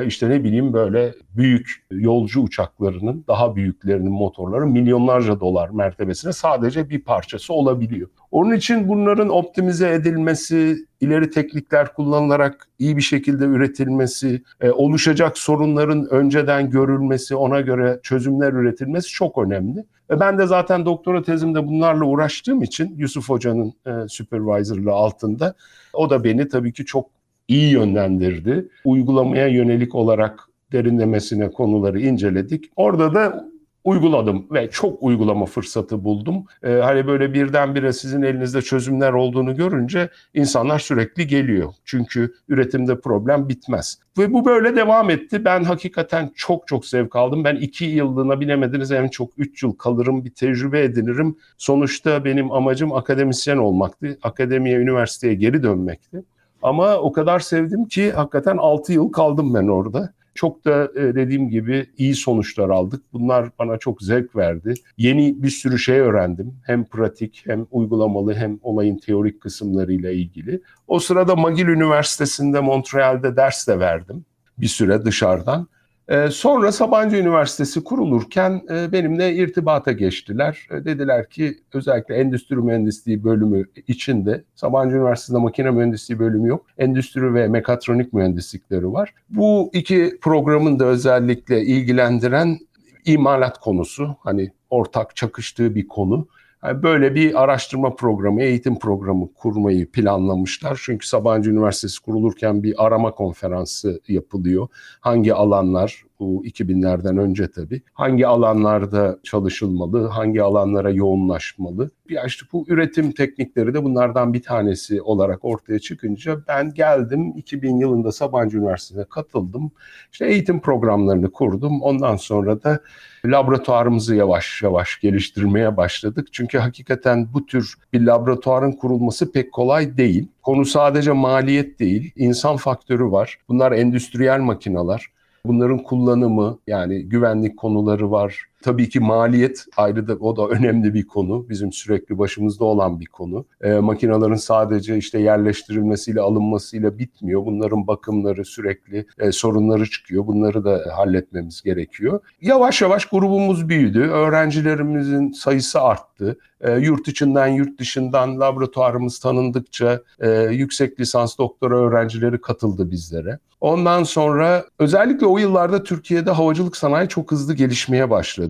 işte 0.06 0.30
ne 0.30 0.44
bileyim 0.44 0.72
böyle 0.72 1.14
büyük 1.36 1.86
yolcu 1.90 2.40
uçaklarının 2.40 3.24
daha 3.28 3.56
büyüklerinin 3.56 4.12
motorları 4.12 4.66
milyonlarca 4.66 5.40
dolar 5.40 5.68
mertebesine 5.68 6.32
sadece 6.32 6.90
bir 6.90 7.00
parçası 7.00 7.52
olabiliyor. 7.52 8.08
Onun 8.30 8.54
için 8.54 8.88
bunların 8.88 9.28
optimize 9.28 9.90
edilmesi, 9.90 10.76
ileri 11.00 11.30
teknikler 11.30 11.94
kullanılarak 11.94 12.68
iyi 12.78 12.96
bir 12.96 13.02
şekilde 13.02 13.44
üretilmesi, 13.44 14.42
e, 14.60 14.70
oluşacak 14.70 15.38
sorunların 15.38 16.06
önceden 16.10 16.70
görülmesi, 16.70 17.36
ona 17.36 17.60
göre 17.60 18.00
çözümler 18.02 18.52
üretilmesi 18.52 19.08
çok 19.08 19.38
önemli. 19.38 19.84
E, 20.10 20.20
ben 20.20 20.38
de 20.38 20.46
zaten 20.46 20.84
doktora 20.84 21.22
tezimde 21.22 21.66
bunlarla 21.66 22.04
uğraştığım 22.04 22.62
için 22.62 22.94
Yusuf 22.96 23.28
Hoca'nın 23.28 23.72
e, 23.86 24.08
supervisorlığı 24.08 24.92
altında 24.92 25.54
o 25.92 26.10
da 26.10 26.24
beni 26.24 26.48
tabii 26.48 26.72
ki 26.72 26.84
çok 26.84 27.19
iyi 27.50 27.72
yönlendirdi. 27.72 28.68
Uygulamaya 28.84 29.46
yönelik 29.46 29.94
olarak 29.94 30.48
derinlemesine 30.72 31.50
konuları 31.50 32.00
inceledik. 32.00 32.64
Orada 32.76 33.14
da 33.14 33.50
uyguladım 33.84 34.46
ve 34.50 34.70
çok 34.70 35.02
uygulama 35.02 35.46
fırsatı 35.46 36.04
buldum. 36.04 36.44
Ee, 36.62 36.70
hani 36.70 37.06
böyle 37.06 37.34
birdenbire 37.34 37.92
sizin 37.92 38.22
elinizde 38.22 38.62
çözümler 38.62 39.12
olduğunu 39.12 39.56
görünce 39.56 40.08
insanlar 40.34 40.78
sürekli 40.78 41.26
geliyor. 41.26 41.72
Çünkü 41.84 42.34
üretimde 42.48 43.00
problem 43.00 43.48
bitmez. 43.48 43.98
Ve 44.18 44.32
bu 44.32 44.44
böyle 44.44 44.76
devam 44.76 45.10
etti. 45.10 45.44
Ben 45.44 45.64
hakikaten 45.64 46.30
çok 46.34 46.66
çok 46.66 46.86
zevk 46.86 47.16
aldım. 47.16 47.44
Ben 47.44 47.56
iki 47.56 47.84
yıllığına 47.84 48.40
bilemediniz 48.40 48.92
en 48.92 49.08
çok 49.08 49.30
üç 49.38 49.62
yıl 49.62 49.72
kalırım, 49.72 50.24
bir 50.24 50.30
tecrübe 50.30 50.82
edinirim. 50.82 51.36
Sonuçta 51.58 52.24
benim 52.24 52.52
amacım 52.52 52.92
akademisyen 52.92 53.56
olmaktı. 53.56 54.18
Akademiye, 54.22 54.76
üniversiteye 54.76 55.34
geri 55.34 55.62
dönmekti. 55.62 56.22
Ama 56.62 56.96
o 56.96 57.12
kadar 57.12 57.40
sevdim 57.40 57.84
ki 57.84 58.12
hakikaten 58.12 58.56
6 58.56 58.92
yıl 58.92 59.12
kaldım 59.12 59.54
ben 59.54 59.68
orada. 59.68 60.12
Çok 60.34 60.64
da 60.64 60.84
e, 60.84 61.14
dediğim 61.14 61.48
gibi 61.48 61.86
iyi 61.98 62.14
sonuçlar 62.14 62.68
aldık. 62.68 63.02
Bunlar 63.12 63.50
bana 63.58 63.78
çok 63.78 64.02
zevk 64.02 64.36
verdi. 64.36 64.74
Yeni 64.98 65.42
bir 65.42 65.50
sürü 65.50 65.78
şey 65.78 65.98
öğrendim. 65.98 66.54
Hem 66.66 66.84
pratik 66.84 67.42
hem 67.46 67.66
uygulamalı 67.70 68.34
hem 68.34 68.58
olayın 68.62 68.96
teorik 68.96 69.40
kısımlarıyla 69.40 70.10
ilgili. 70.10 70.62
O 70.88 70.98
sırada 70.98 71.36
McGill 71.36 71.68
Üniversitesi'nde 71.68 72.60
Montreal'de 72.60 73.36
ders 73.36 73.68
de 73.68 73.78
verdim 73.78 74.24
bir 74.58 74.68
süre 74.68 75.04
dışarıdan. 75.04 75.68
Ee, 76.10 76.30
sonra 76.30 76.72
Sabancı 76.72 77.16
Üniversitesi 77.16 77.84
kurulurken 77.84 78.62
e, 78.70 78.92
benimle 78.92 79.34
irtibata 79.34 79.92
geçtiler. 79.92 80.68
E, 80.70 80.84
dediler 80.84 81.30
ki 81.30 81.58
özellikle 81.74 82.14
endüstri 82.14 82.56
mühendisliği 82.56 83.24
bölümü 83.24 83.64
içinde 83.86 84.44
Sabancı 84.54 84.96
Üniversitesi'nde 84.96 85.38
makine 85.38 85.70
mühendisliği 85.70 86.18
bölümü 86.18 86.48
yok. 86.48 86.66
Endüstri 86.78 87.34
ve 87.34 87.48
mekatronik 87.48 88.12
mühendislikleri 88.12 88.92
var. 88.92 89.14
Bu 89.28 89.70
iki 89.72 90.18
programın 90.22 90.78
da 90.78 90.84
özellikle 90.84 91.62
ilgilendiren 91.62 92.58
imalat 93.04 93.58
konusu 93.58 94.16
hani 94.20 94.50
ortak 94.70 95.16
çakıştığı 95.16 95.74
bir 95.74 95.88
konu. 95.88 96.28
Böyle 96.62 97.14
bir 97.14 97.42
araştırma 97.42 97.94
programı, 97.96 98.42
eğitim 98.42 98.78
programı 98.78 99.34
kurmayı 99.34 99.90
planlamışlar. 99.90 100.80
Çünkü 100.84 101.06
Sabancı 101.06 101.50
Üniversitesi 101.50 102.02
kurulurken 102.02 102.62
bir 102.62 102.86
arama 102.86 103.14
konferansı 103.14 104.00
yapılıyor. 104.08 104.68
Hangi 105.00 105.34
alanlar, 105.34 106.04
bu 106.20 106.44
2000'lerden 106.46 107.18
önce 107.18 107.50
tabii. 107.50 107.82
Hangi 107.92 108.26
alanlarda 108.26 109.18
çalışılmalı, 109.22 110.06
hangi 110.06 110.42
alanlara 110.42 110.90
yoğunlaşmalı? 110.90 111.90
Bir 112.08 112.18
işte 112.26 112.46
bu 112.52 112.64
üretim 112.68 113.12
teknikleri 113.12 113.74
de 113.74 113.84
bunlardan 113.84 114.32
bir 114.32 114.42
tanesi 114.42 115.02
olarak 115.02 115.44
ortaya 115.44 115.78
çıkınca 115.78 116.38
ben 116.48 116.74
geldim 116.74 117.32
2000 117.36 117.76
yılında 117.76 118.12
Sabancı 118.12 118.58
Üniversitesi'ne 118.58 119.04
katıldım. 119.04 119.70
İşte 120.12 120.26
eğitim 120.26 120.60
programlarını 120.60 121.32
kurdum. 121.32 121.82
Ondan 121.82 122.16
sonra 122.16 122.62
da 122.62 122.80
laboratuvarımızı 123.24 124.14
yavaş 124.14 124.62
yavaş 124.62 125.00
geliştirmeye 125.00 125.76
başladık. 125.76 126.28
Çünkü 126.32 126.58
hakikaten 126.58 127.28
bu 127.34 127.46
tür 127.46 127.74
bir 127.92 128.00
laboratuvarın 128.00 128.72
kurulması 128.72 129.32
pek 129.32 129.52
kolay 129.52 129.96
değil. 129.96 130.28
Konu 130.42 130.64
sadece 130.64 131.12
maliyet 131.12 131.80
değil, 131.80 132.12
insan 132.16 132.56
faktörü 132.56 133.04
var. 133.04 133.38
Bunlar 133.48 133.72
endüstriyel 133.72 134.40
makineler. 134.40 135.06
Bunların 135.44 135.78
kullanımı 135.78 136.58
yani 136.66 137.08
güvenlik 137.08 137.56
konuları 137.58 138.10
var. 138.10 138.49
Tabii 138.62 138.88
ki 138.88 139.00
maliyet 139.00 139.64
ayrı 139.76 140.08
da 140.08 140.14
o 140.14 140.36
da 140.36 140.48
önemli 140.48 140.94
bir 140.94 141.06
konu. 141.06 141.48
Bizim 141.48 141.72
sürekli 141.72 142.18
başımızda 142.18 142.64
olan 142.64 143.00
bir 143.00 143.06
konu. 143.06 143.44
E, 143.60 143.72
makinelerin 143.72 144.34
sadece 144.34 144.96
işte 144.96 145.18
yerleştirilmesiyle 145.20 146.20
alınmasıyla 146.20 146.98
bitmiyor. 146.98 147.46
Bunların 147.46 147.86
bakımları 147.86 148.44
sürekli 148.44 149.06
e, 149.18 149.32
sorunları 149.32 149.90
çıkıyor. 149.90 150.26
Bunları 150.26 150.64
da 150.64 150.84
halletmemiz 150.96 151.62
gerekiyor. 151.62 152.20
Yavaş 152.40 152.82
yavaş 152.82 153.04
grubumuz 153.04 153.68
büyüdü. 153.68 154.00
Öğrencilerimizin 154.00 155.32
sayısı 155.32 155.80
arttı. 155.80 156.38
E, 156.60 156.72
yurt 156.72 157.08
içinden 157.08 157.46
yurt 157.46 157.80
dışından 157.80 158.40
laboratuvarımız 158.40 159.18
tanındıkça 159.18 160.02
e, 160.20 160.30
yüksek 160.30 161.00
lisans 161.00 161.38
doktora 161.38 161.76
öğrencileri 161.76 162.40
katıldı 162.40 162.90
bizlere. 162.90 163.38
Ondan 163.60 164.02
sonra 164.02 164.64
özellikle 164.78 165.26
o 165.26 165.38
yıllarda 165.38 165.82
Türkiye'de 165.82 166.30
havacılık 166.30 166.76
sanayi 166.76 167.08
çok 167.08 167.32
hızlı 167.32 167.54
gelişmeye 167.54 168.10
başladı. 168.10 168.49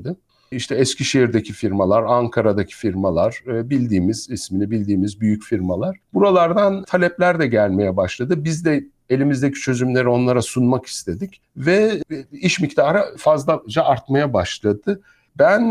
İşte 0.50 0.74
Eskişehir'deki 0.74 1.52
firmalar, 1.52 2.02
Ankara'daki 2.02 2.76
firmalar, 2.76 3.42
e, 3.46 3.70
bildiğimiz, 3.70 4.30
ismini 4.30 4.70
bildiğimiz 4.70 5.20
büyük 5.20 5.44
firmalar. 5.44 5.96
Buralardan 6.14 6.84
talepler 6.84 7.40
de 7.40 7.46
gelmeye 7.46 7.96
başladı. 7.96 8.44
Biz 8.44 8.64
de 8.64 8.84
elimizdeki 9.10 9.60
çözümleri 9.60 10.08
onlara 10.08 10.42
sunmak 10.42 10.86
istedik 10.86 11.40
ve 11.56 12.02
iş 12.32 12.60
miktarı 12.60 13.16
fazlaca 13.16 13.82
artmaya 13.82 14.32
başladı. 14.32 15.00
Ben 15.38 15.62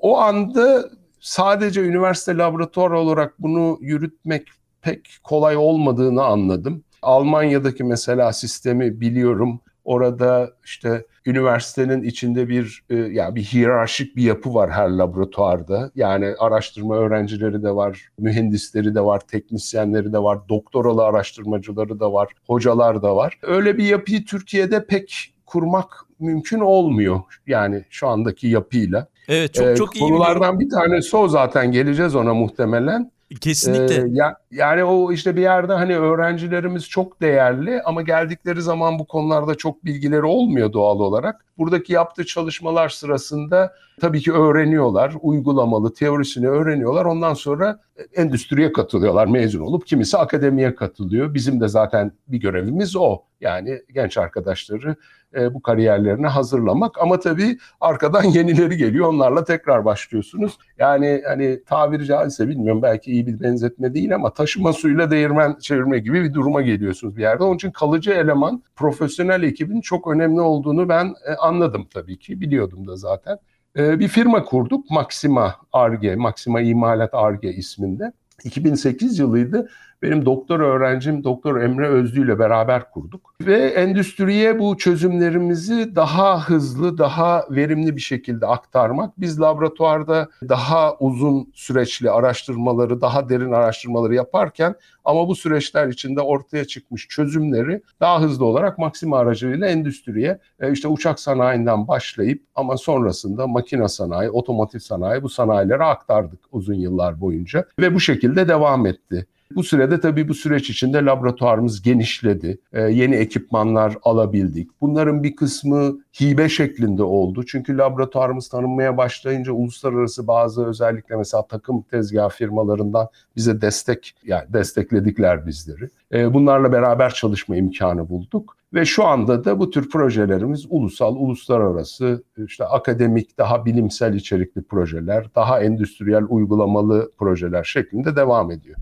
o 0.00 0.18
anda 0.18 0.90
sadece 1.20 1.80
üniversite 1.82 2.36
laboratuvarı 2.36 2.98
olarak 2.98 3.34
bunu 3.38 3.78
yürütmek 3.80 4.48
pek 4.82 5.18
kolay 5.24 5.56
olmadığını 5.56 6.24
anladım. 6.24 6.84
Almanya'daki 7.02 7.84
mesela 7.84 8.32
sistemi 8.32 9.00
biliyorum. 9.00 9.60
Orada 9.84 10.50
işte 10.64 11.04
üniversitenin 11.26 12.02
içinde 12.02 12.48
bir 12.48 12.82
e, 12.90 12.94
yani 12.94 13.34
bir 13.34 13.42
hiyerarşik 13.42 14.16
bir 14.16 14.22
yapı 14.22 14.54
var 14.54 14.70
her 14.70 14.88
laboratuvarda. 14.88 15.90
Yani 15.94 16.34
araştırma 16.38 16.96
öğrencileri 16.96 17.62
de 17.62 17.74
var, 17.74 18.08
mühendisleri 18.18 18.94
de 18.94 19.00
var, 19.00 19.20
teknisyenleri 19.20 20.12
de 20.12 20.18
var, 20.18 20.38
doktoralı 20.48 21.04
araştırmacıları 21.04 22.00
da 22.00 22.12
var, 22.12 22.28
hocalar 22.46 23.02
da 23.02 23.16
var. 23.16 23.38
Öyle 23.42 23.78
bir 23.78 23.84
yapıyı 23.84 24.24
Türkiye'de 24.24 24.86
pek 24.86 25.34
kurmak 25.46 26.06
mümkün 26.20 26.60
olmuyor. 26.60 27.20
Yani 27.46 27.84
şu 27.90 28.08
andaki 28.08 28.48
yapıyla. 28.48 29.08
Evet 29.28 29.54
çok 29.54 29.66
ee, 29.66 29.76
çok 29.76 29.96
iyi. 29.96 30.00
Konulardan 30.00 30.60
bir 30.60 30.70
tanesi 30.70 31.16
o 31.16 31.28
zaten 31.28 31.72
geleceğiz 31.72 32.14
ona 32.14 32.34
muhtemelen. 32.34 33.10
Kesinlikle. 33.40 33.94
Ee, 33.94 34.06
ya, 34.12 34.36
yani 34.50 34.84
o 34.84 35.12
işte 35.12 35.36
bir 35.36 35.40
yerde 35.40 35.72
hani 35.72 35.96
öğrencilerimiz 35.98 36.88
çok 36.88 37.20
değerli 37.20 37.82
ama 37.82 38.02
geldikleri 38.02 38.62
zaman 38.62 38.98
bu 38.98 39.06
konularda 39.06 39.54
çok 39.54 39.84
bilgileri 39.84 40.24
olmuyor 40.24 40.72
doğal 40.72 41.00
olarak. 41.00 41.44
Buradaki 41.58 41.92
yaptığı 41.92 42.26
çalışmalar 42.26 42.88
sırasında 42.88 43.74
tabii 44.00 44.20
ki 44.20 44.32
öğreniyorlar, 44.32 45.14
uygulamalı 45.20 45.94
teorisini 45.94 46.48
öğreniyorlar. 46.48 47.04
Ondan 47.04 47.34
sonra 47.34 47.80
endüstriye 48.14 48.72
katılıyorlar 48.72 49.26
mezun 49.26 49.60
olup 49.60 49.86
kimisi 49.86 50.18
akademiye 50.18 50.74
katılıyor. 50.74 51.34
Bizim 51.34 51.60
de 51.60 51.68
zaten 51.68 52.12
bir 52.28 52.38
görevimiz 52.38 52.96
o. 52.96 53.22
Yani 53.40 53.82
genç 53.94 54.18
arkadaşları 54.18 54.96
e, 55.34 55.54
bu 55.54 55.62
kariyerlerine 55.62 56.26
hazırlamak 56.26 56.98
ama 56.98 57.20
tabii 57.20 57.58
arkadan 57.80 58.24
yenileri 58.34 58.76
geliyor 58.76 59.08
onlarla 59.08 59.44
tekrar 59.44 59.84
başlıyorsunuz. 59.84 60.58
Yani 60.78 61.22
hani 61.26 61.64
tabiri 61.64 62.06
caizse 62.06 62.48
bilmiyorum 62.48 62.82
belki 62.82 63.12
iyi 63.12 63.26
bir 63.26 63.40
benzetme 63.40 63.94
değil 63.94 64.14
ama 64.14 64.32
taşıma 64.32 64.72
suyla 64.72 65.10
değirmen 65.10 65.56
çevirme 65.60 65.98
gibi 65.98 66.22
bir 66.22 66.34
duruma 66.34 66.62
geliyorsunuz 66.62 67.16
bir 67.16 67.22
yerde. 67.22 67.44
Onun 67.44 67.54
için 67.54 67.70
kalıcı 67.70 68.10
eleman 68.10 68.62
profesyonel 68.76 69.42
ekibin 69.42 69.80
çok 69.80 70.06
önemli 70.06 70.40
olduğunu 70.40 70.88
ben 70.88 71.06
e, 71.06 71.34
anladım 71.38 71.86
tabii 71.94 72.18
ki 72.18 72.40
biliyordum 72.40 72.86
da 72.86 72.96
zaten. 72.96 73.38
E, 73.78 73.98
bir 73.98 74.08
firma 74.08 74.44
kurduk 74.44 74.90
Maxima 74.90 75.56
Arge, 75.72 76.16
Maxima 76.16 76.60
İmalat 76.60 77.10
Arge 77.12 77.52
isminde. 77.52 78.12
2008 78.44 79.18
yılıydı. 79.18 79.68
Benim 80.02 80.26
doktor 80.26 80.60
öğrencim 80.60 81.24
Doktor 81.24 81.60
Emre 81.60 81.88
Özlü 81.88 82.24
ile 82.24 82.38
beraber 82.38 82.90
kurduk. 82.90 83.34
Ve 83.40 83.56
endüstriye 83.56 84.58
bu 84.58 84.76
çözümlerimizi 84.76 85.96
daha 85.96 86.48
hızlı, 86.48 86.98
daha 86.98 87.44
verimli 87.50 87.96
bir 87.96 88.00
şekilde 88.00 88.46
aktarmak. 88.46 89.20
Biz 89.20 89.40
laboratuvarda 89.40 90.28
daha 90.48 90.96
uzun 90.96 91.50
süreçli 91.54 92.10
araştırmaları, 92.10 93.00
daha 93.00 93.28
derin 93.28 93.52
araştırmaları 93.52 94.14
yaparken 94.14 94.74
ama 95.04 95.28
bu 95.28 95.34
süreçler 95.34 95.88
içinde 95.88 96.20
ortaya 96.20 96.64
çıkmış 96.64 97.08
çözümleri 97.08 97.82
daha 98.00 98.20
hızlı 98.20 98.44
olarak 98.44 98.78
Maxima 98.78 99.18
aracılığıyla 99.18 99.66
endüstriye 99.66 100.38
e, 100.60 100.72
işte 100.72 100.88
uçak 100.88 101.20
sanayinden 101.20 101.88
başlayıp 101.88 102.42
ama 102.54 102.76
sonrasında 102.76 103.46
makine 103.46 103.88
sanayi, 103.88 104.30
otomotiv 104.30 104.78
sanayi 104.78 105.22
bu 105.22 105.28
sanayilere 105.28 105.84
aktardık 105.84 106.40
uzun 106.52 106.74
yıllar 106.74 107.20
boyunca 107.20 107.64
ve 107.80 107.94
bu 107.94 108.00
şekilde 108.00 108.48
devam 108.48 108.86
etti. 108.86 109.26
Bu 109.54 109.62
sürede 109.62 110.00
tabii 110.00 110.28
bu 110.28 110.34
süreç 110.34 110.70
içinde 110.70 111.04
laboratuvarımız 111.04 111.82
genişledi. 111.82 112.58
Ee, 112.72 112.80
yeni 112.80 113.14
ekipmanlar 113.14 113.96
alabildik. 114.02 114.70
Bunların 114.80 115.22
bir 115.22 115.36
kısmı 115.36 115.98
hibe 116.20 116.48
şeklinde 116.48 117.02
oldu. 117.02 117.44
Çünkü 117.46 117.78
laboratuvarımız 117.78 118.48
tanınmaya 118.48 118.96
başlayınca 118.96 119.52
uluslararası 119.52 120.26
bazı 120.26 120.66
özellikle 120.66 121.16
mesela 121.16 121.46
takım 121.46 121.82
tezgah 121.82 122.30
firmalarından 122.30 123.08
bize 123.36 123.60
destek 123.60 124.14
yani 124.24 124.44
destekledikler 124.52 125.46
bizleri. 125.46 125.88
Ee, 126.12 126.34
bunlarla 126.34 126.72
beraber 126.72 127.10
çalışma 127.10 127.56
imkanı 127.56 128.08
bulduk. 128.08 128.56
Ve 128.74 128.84
şu 128.84 129.04
anda 129.04 129.44
da 129.44 129.58
bu 129.58 129.70
tür 129.70 129.90
projelerimiz 129.90 130.66
ulusal, 130.70 131.16
uluslararası, 131.16 132.24
işte 132.46 132.64
akademik, 132.64 133.38
daha 133.38 133.64
bilimsel 133.64 134.14
içerikli 134.14 134.62
projeler, 134.62 135.26
daha 135.34 135.60
endüstriyel 135.60 136.24
uygulamalı 136.28 137.10
projeler 137.18 137.64
şeklinde 137.64 138.16
devam 138.16 138.50
ediyor. 138.50 138.76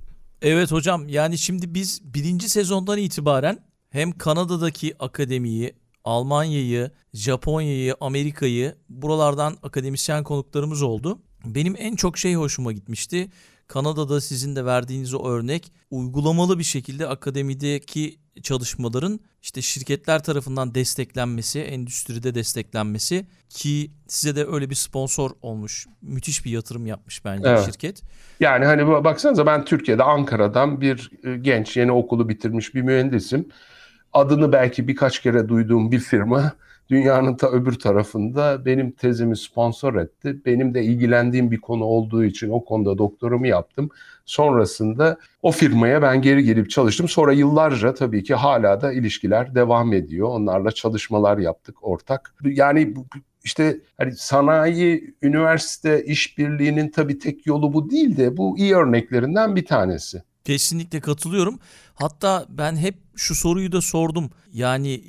Evet 0.46 0.72
hocam 0.72 1.08
yani 1.08 1.38
şimdi 1.38 1.74
biz 1.74 2.14
birinci 2.14 2.48
sezondan 2.48 2.98
itibaren 2.98 3.58
hem 3.90 4.12
Kanada'daki 4.12 4.94
akademiyi, 4.98 5.74
Almanya'yı, 6.04 6.90
Japonya'yı, 7.14 7.94
Amerika'yı 8.00 8.74
buralardan 8.88 9.56
akademisyen 9.62 10.24
konuklarımız 10.24 10.82
oldu. 10.82 11.18
Benim 11.44 11.74
en 11.78 11.96
çok 11.96 12.18
şey 12.18 12.34
hoşuma 12.34 12.72
gitmişti. 12.72 13.30
Kanada'da 13.74 14.20
sizin 14.20 14.56
de 14.56 14.64
verdiğiniz 14.64 15.14
o 15.14 15.28
örnek 15.28 15.72
uygulamalı 15.90 16.58
bir 16.58 16.64
şekilde 16.64 17.06
akademideki 17.06 18.18
çalışmaların 18.42 19.20
işte 19.42 19.62
şirketler 19.62 20.22
tarafından 20.22 20.74
desteklenmesi, 20.74 21.60
endüstride 21.60 22.34
desteklenmesi 22.34 23.26
ki 23.48 23.90
size 24.08 24.36
de 24.36 24.46
öyle 24.46 24.70
bir 24.70 24.74
sponsor 24.74 25.30
olmuş. 25.42 25.86
Müthiş 26.02 26.44
bir 26.44 26.50
yatırım 26.50 26.86
yapmış 26.86 27.24
bence 27.24 27.48
evet. 27.48 27.66
şirket. 27.66 28.02
Yani 28.40 28.64
hani 28.64 28.86
baksanıza 28.86 29.46
ben 29.46 29.64
Türkiye'de 29.64 30.02
Ankara'dan 30.02 30.80
bir 30.80 31.10
e, 31.24 31.36
genç 31.36 31.76
yeni 31.76 31.92
okulu 31.92 32.28
bitirmiş 32.28 32.74
bir 32.74 32.82
mühendisim. 32.82 33.48
Adını 34.12 34.52
belki 34.52 34.88
birkaç 34.88 35.18
kere 35.18 35.48
duyduğum 35.48 35.92
bir 35.92 36.00
firma 36.00 36.52
dünyanın 36.90 37.36
ta 37.36 37.50
öbür 37.50 37.78
tarafında 37.78 38.64
benim 38.64 38.90
tezimi 38.90 39.36
sponsor 39.36 39.94
etti. 39.94 40.40
Benim 40.46 40.74
de 40.74 40.82
ilgilendiğim 40.82 41.50
bir 41.50 41.60
konu 41.60 41.84
olduğu 41.84 42.24
için 42.24 42.50
o 42.50 42.64
konuda 42.64 42.98
doktorumu 42.98 43.46
yaptım. 43.46 43.90
Sonrasında 44.24 45.18
o 45.42 45.50
firmaya 45.50 46.02
ben 46.02 46.22
geri 46.22 46.44
gelip 46.44 46.70
çalıştım. 46.70 47.08
Sonra 47.08 47.32
yıllarca 47.32 47.94
tabii 47.94 48.24
ki 48.24 48.34
hala 48.34 48.80
da 48.80 48.92
ilişkiler 48.92 49.54
devam 49.54 49.92
ediyor. 49.92 50.28
Onlarla 50.28 50.72
çalışmalar 50.72 51.38
yaptık 51.38 51.76
ortak. 51.82 52.34
Yani 52.44 52.94
işte 53.44 53.80
hani 53.98 54.16
sanayi, 54.16 55.14
üniversite 55.22 56.04
işbirliğinin 56.04 56.88
tabii 56.88 57.18
tek 57.18 57.46
yolu 57.46 57.72
bu 57.72 57.90
değil 57.90 58.16
de 58.16 58.36
bu 58.36 58.58
iyi 58.58 58.74
örneklerinden 58.74 59.56
bir 59.56 59.64
tanesi. 59.64 60.22
Kesinlikle 60.44 61.00
katılıyorum. 61.00 61.58
Hatta 61.94 62.46
ben 62.48 62.76
hep 62.76 62.94
şu 63.16 63.34
soruyu 63.34 63.72
da 63.72 63.80
sordum. 63.80 64.30
Yani 64.52 65.00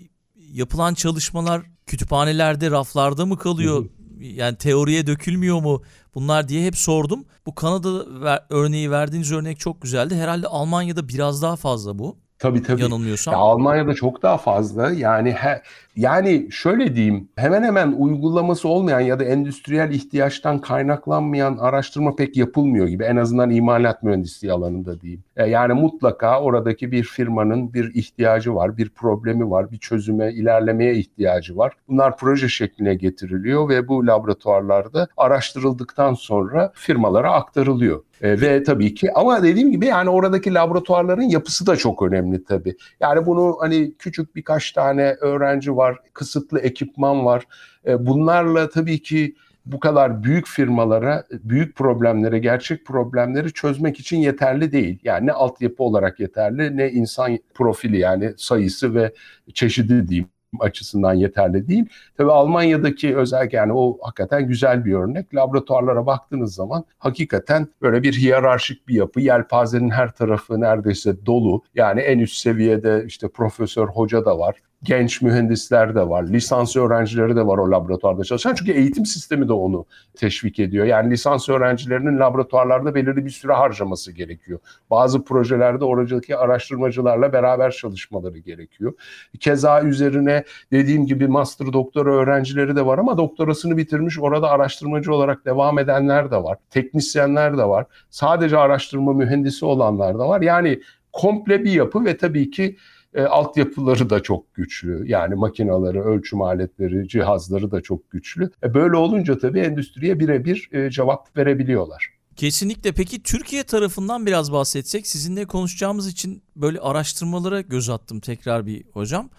yapılan 0.55 0.93
çalışmalar 0.93 1.61
kütüphanelerde, 1.85 2.71
raflarda 2.71 3.25
mı 3.25 3.37
kalıyor? 3.37 3.85
Yani 4.19 4.57
teoriye 4.57 5.07
dökülmüyor 5.07 5.61
mu? 5.61 5.81
Bunlar 6.15 6.47
diye 6.47 6.65
hep 6.65 6.77
sordum. 6.77 7.25
Bu 7.45 7.55
Kanada 7.55 8.45
örneği 8.49 8.91
verdiğiniz 8.91 9.31
örnek 9.31 9.59
çok 9.59 9.81
güzeldi. 9.81 10.15
Herhalde 10.15 10.47
Almanya'da 10.47 11.07
biraz 11.07 11.41
daha 11.41 11.55
fazla 11.55 11.99
bu. 11.99 12.17
Tabii 12.45 12.63
tabii. 12.63 12.81
Yanılmıyorsam. 12.81 13.31
Ya 13.33 13.37
Almanya'da 13.37 13.93
çok 13.93 14.21
daha 14.21 14.37
fazla. 14.37 14.91
Yani 14.91 15.31
he, 15.31 15.61
yani 15.95 16.47
şöyle 16.51 16.95
diyeyim, 16.95 17.29
hemen 17.35 17.63
hemen 17.63 17.91
uygulaması 17.91 18.67
olmayan 18.67 18.99
ya 18.99 19.19
da 19.19 19.23
endüstriyel 19.23 19.91
ihtiyaçtan 19.91 20.59
kaynaklanmayan 20.59 21.57
araştırma 21.57 22.15
pek 22.15 22.37
yapılmıyor 22.37 22.87
gibi. 22.87 23.03
En 23.03 23.15
azından 23.15 23.49
imalat 23.49 24.03
mühendisliği 24.03 24.53
alanında 24.53 25.01
diyeyim. 25.01 25.23
E, 25.35 25.49
yani 25.49 25.73
mutlaka 25.73 26.41
oradaki 26.41 26.91
bir 26.91 27.03
firmanın 27.03 27.73
bir 27.73 27.95
ihtiyacı 27.95 28.55
var, 28.55 28.77
bir 28.77 28.89
problemi 28.89 29.49
var, 29.49 29.71
bir 29.71 29.77
çözüme, 29.77 30.33
ilerlemeye 30.33 30.95
ihtiyacı 30.95 31.57
var. 31.57 31.73
Bunlar 31.87 32.17
proje 32.17 32.49
şekline 32.49 32.95
getiriliyor 32.95 33.69
ve 33.69 33.87
bu 33.87 34.07
laboratuvarlarda 34.07 35.07
araştırıldıktan 35.17 36.13
sonra 36.13 36.71
firmalara 36.75 37.33
aktarılıyor. 37.33 38.03
E, 38.25 38.41
ve 38.41 38.63
tabii 38.63 38.93
ki 38.93 39.13
ama 39.13 39.43
dediğim 39.43 39.71
gibi 39.71 39.85
yani 39.85 40.09
oradaki 40.09 40.53
laboratuvarların 40.53 41.21
yapısı 41.21 41.67
da 41.67 41.75
çok 41.75 42.01
önemli 42.01 42.43
tabii. 42.43 42.75
Yani 42.99 43.25
bunu 43.25 43.57
hani 43.59 43.93
küçük 43.99 44.35
birkaç 44.35 44.71
tane 44.71 45.15
öğrenci 45.21 45.75
var 45.75 45.99
kısıtlı 46.13 46.59
ekipman 46.59 47.25
var. 47.25 47.43
E, 47.87 48.05
bunlarla 48.05 48.69
tabii 48.69 49.01
ki 49.01 49.35
bu 49.65 49.79
kadar 49.79 50.23
büyük 50.23 50.47
firmalara, 50.47 51.23
büyük 51.31 51.75
problemlere, 51.75 52.39
gerçek 52.39 52.85
problemleri 52.85 53.53
çözmek 53.53 53.99
için 53.99 54.17
yeterli 54.17 54.71
değil. 54.71 54.99
Yani 55.03 55.27
ne 55.27 55.31
altyapı 55.31 55.83
olarak 55.83 56.19
yeterli 56.19 56.77
ne 56.77 56.91
insan 56.91 57.39
profili 57.53 57.97
yani 57.97 58.33
sayısı 58.37 58.95
ve 58.95 59.13
çeşidi 59.53 60.07
diyeyim 60.07 60.34
açısından 60.59 61.13
yeterli 61.13 61.67
değil. 61.67 61.85
Tabii 62.17 62.31
Almanya'daki 62.31 63.17
özellikle 63.17 63.57
yani 63.57 63.73
o 63.73 63.97
hakikaten 64.01 64.47
güzel 64.47 64.85
bir 64.85 64.93
örnek. 64.93 65.35
Laboratuvarlara 65.35 66.05
baktığınız 66.05 66.55
zaman 66.55 66.85
hakikaten 66.97 67.67
böyle 67.81 68.03
bir 68.03 68.13
hiyerarşik 68.13 68.87
bir 68.87 68.95
yapı. 68.95 69.21
Yelpazenin 69.21 69.89
her 69.89 70.11
tarafı 70.11 70.59
neredeyse 70.59 71.25
dolu. 71.25 71.63
Yani 71.75 72.01
en 72.01 72.19
üst 72.19 72.35
seviyede 72.35 73.03
işte 73.07 73.27
profesör, 73.27 73.87
hoca 73.87 74.25
da 74.25 74.39
var 74.39 74.55
genç 74.85 75.21
mühendisler 75.21 75.95
de 75.95 76.09
var, 76.09 76.23
lisans 76.23 76.75
öğrencileri 76.75 77.35
de 77.35 77.47
var 77.47 77.57
o 77.57 77.71
laboratuvarda 77.71 78.23
çalışan. 78.23 78.53
Çünkü 78.55 78.71
eğitim 78.71 79.05
sistemi 79.05 79.47
de 79.47 79.53
onu 79.53 79.85
teşvik 80.15 80.59
ediyor. 80.59 80.85
Yani 80.85 81.11
lisans 81.11 81.49
öğrencilerinin 81.49 82.19
laboratuvarlarda 82.19 82.95
belirli 82.95 83.25
bir 83.25 83.29
süre 83.29 83.53
harcaması 83.53 84.11
gerekiyor. 84.11 84.59
Bazı 84.89 85.23
projelerde 85.23 85.85
oradaki 85.85 86.37
araştırmacılarla 86.37 87.33
beraber 87.33 87.71
çalışmaları 87.71 88.37
gerekiyor. 88.37 88.93
Keza 89.39 89.81
üzerine 89.81 90.43
dediğim 90.71 91.05
gibi 91.05 91.27
master 91.27 91.73
doktora 91.73 92.13
öğrencileri 92.13 92.75
de 92.75 92.85
var 92.85 92.97
ama 92.97 93.17
doktorasını 93.17 93.77
bitirmiş 93.77 94.19
orada 94.19 94.49
araştırmacı 94.49 95.13
olarak 95.13 95.45
devam 95.45 95.79
edenler 95.79 96.31
de 96.31 96.43
var. 96.43 96.57
Teknisyenler 96.69 97.57
de 97.57 97.63
var. 97.63 97.85
Sadece 98.09 98.57
araştırma 98.57 99.13
mühendisi 99.13 99.65
olanlar 99.65 100.19
da 100.19 100.29
var. 100.29 100.41
Yani 100.41 100.79
komple 101.13 101.63
bir 101.63 101.71
yapı 101.71 102.05
ve 102.05 102.17
tabii 102.17 102.51
ki 102.51 102.77
e, 103.15 103.23
altyapıları 103.23 104.09
da 104.09 104.23
çok 104.23 104.53
güçlü. 104.53 105.03
Yani 105.07 105.35
makinaları, 105.35 106.03
ölçüm 106.03 106.41
aletleri, 106.41 107.07
cihazları 107.07 107.71
da 107.71 107.81
çok 107.81 108.11
güçlü. 108.11 108.49
E, 108.63 108.73
böyle 108.73 108.95
olunca 108.95 109.37
tabii 109.37 109.59
endüstriye 109.59 110.19
birebir 110.19 110.69
e, 110.71 110.89
cevap 110.89 111.37
verebiliyorlar. 111.37 112.09
Kesinlikle. 112.35 112.91
Peki 112.91 113.23
Türkiye 113.23 113.63
tarafından 113.63 114.25
biraz 114.25 114.51
bahsetsek 114.51 115.07
sizinle 115.07 115.45
konuşacağımız 115.45 116.07
için 116.07 116.43
böyle 116.55 116.79
araştırmalara 116.79 117.61
göz 117.61 117.89
attım 117.89 118.19
tekrar 118.19 118.65
bir 118.65 118.85
hocam. 118.93 119.29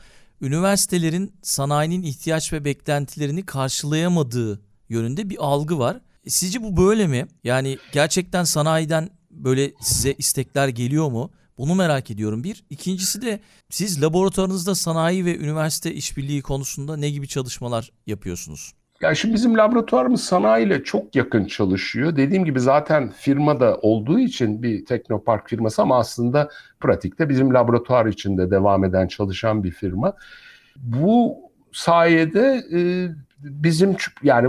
Üniversitelerin 0.41 1.33
sanayinin 1.43 2.03
ihtiyaç 2.03 2.53
ve 2.53 2.65
beklentilerini 2.65 3.47
karşılayamadığı 3.47 4.61
yönünde 4.89 5.31
bir 5.31 5.37
algı 5.41 5.79
var. 5.79 6.01
E, 6.25 6.31
sizce 6.31 6.63
bu 6.63 6.77
böyle 6.77 7.07
mi? 7.07 7.27
Yani 7.45 7.79
gerçekten 7.93 8.45
sanayiden 8.45 9.11
böyle 9.31 9.73
size 9.81 10.13
istekler 10.13 10.69
geliyor 10.69 11.11
mu? 11.11 11.31
Bunu 11.59 11.75
merak 11.75 12.11
ediyorum 12.11 12.45
bir. 12.45 12.65
İkincisi 12.71 13.23
de 13.23 13.41
siz 13.71 14.03
laboratuvarınızda 14.03 14.75
sanayi 14.75 15.25
ve 15.25 15.39
üniversite 15.39 15.95
işbirliği 15.95 16.43
konusunda 16.43 16.97
ne 16.97 17.11
gibi 17.11 17.29
çalışmalar 17.29 17.91
yapıyorsunuz? 18.07 18.73
Ya 19.01 19.15
şimdi 19.15 19.35
bizim 19.35 19.59
laboratuvarımız 19.59 20.21
sanayiyle 20.21 20.85
çok 20.85 21.17
yakın 21.17 21.45
çalışıyor. 21.45 22.17
Dediğim 22.17 22.45
gibi 22.45 22.61
zaten 22.61 23.11
firmada 23.11 23.77
olduğu 23.77 24.19
için 24.19 24.63
bir 24.63 24.85
teknopark 24.85 25.49
firması 25.49 25.83
ama 25.83 25.99
aslında 25.99 26.49
pratikte 26.81 27.29
bizim 27.29 27.55
laboratuvar 27.55 28.07
içinde 28.07 28.51
devam 28.51 28.85
eden 28.85 29.09
çalışan 29.09 29.65
bir 29.65 29.71
firma. 29.71 30.13
Bu 30.77 31.37
sayede 31.73 32.65
e, 32.73 32.81
bizim 33.39 33.97
yani 34.23 34.49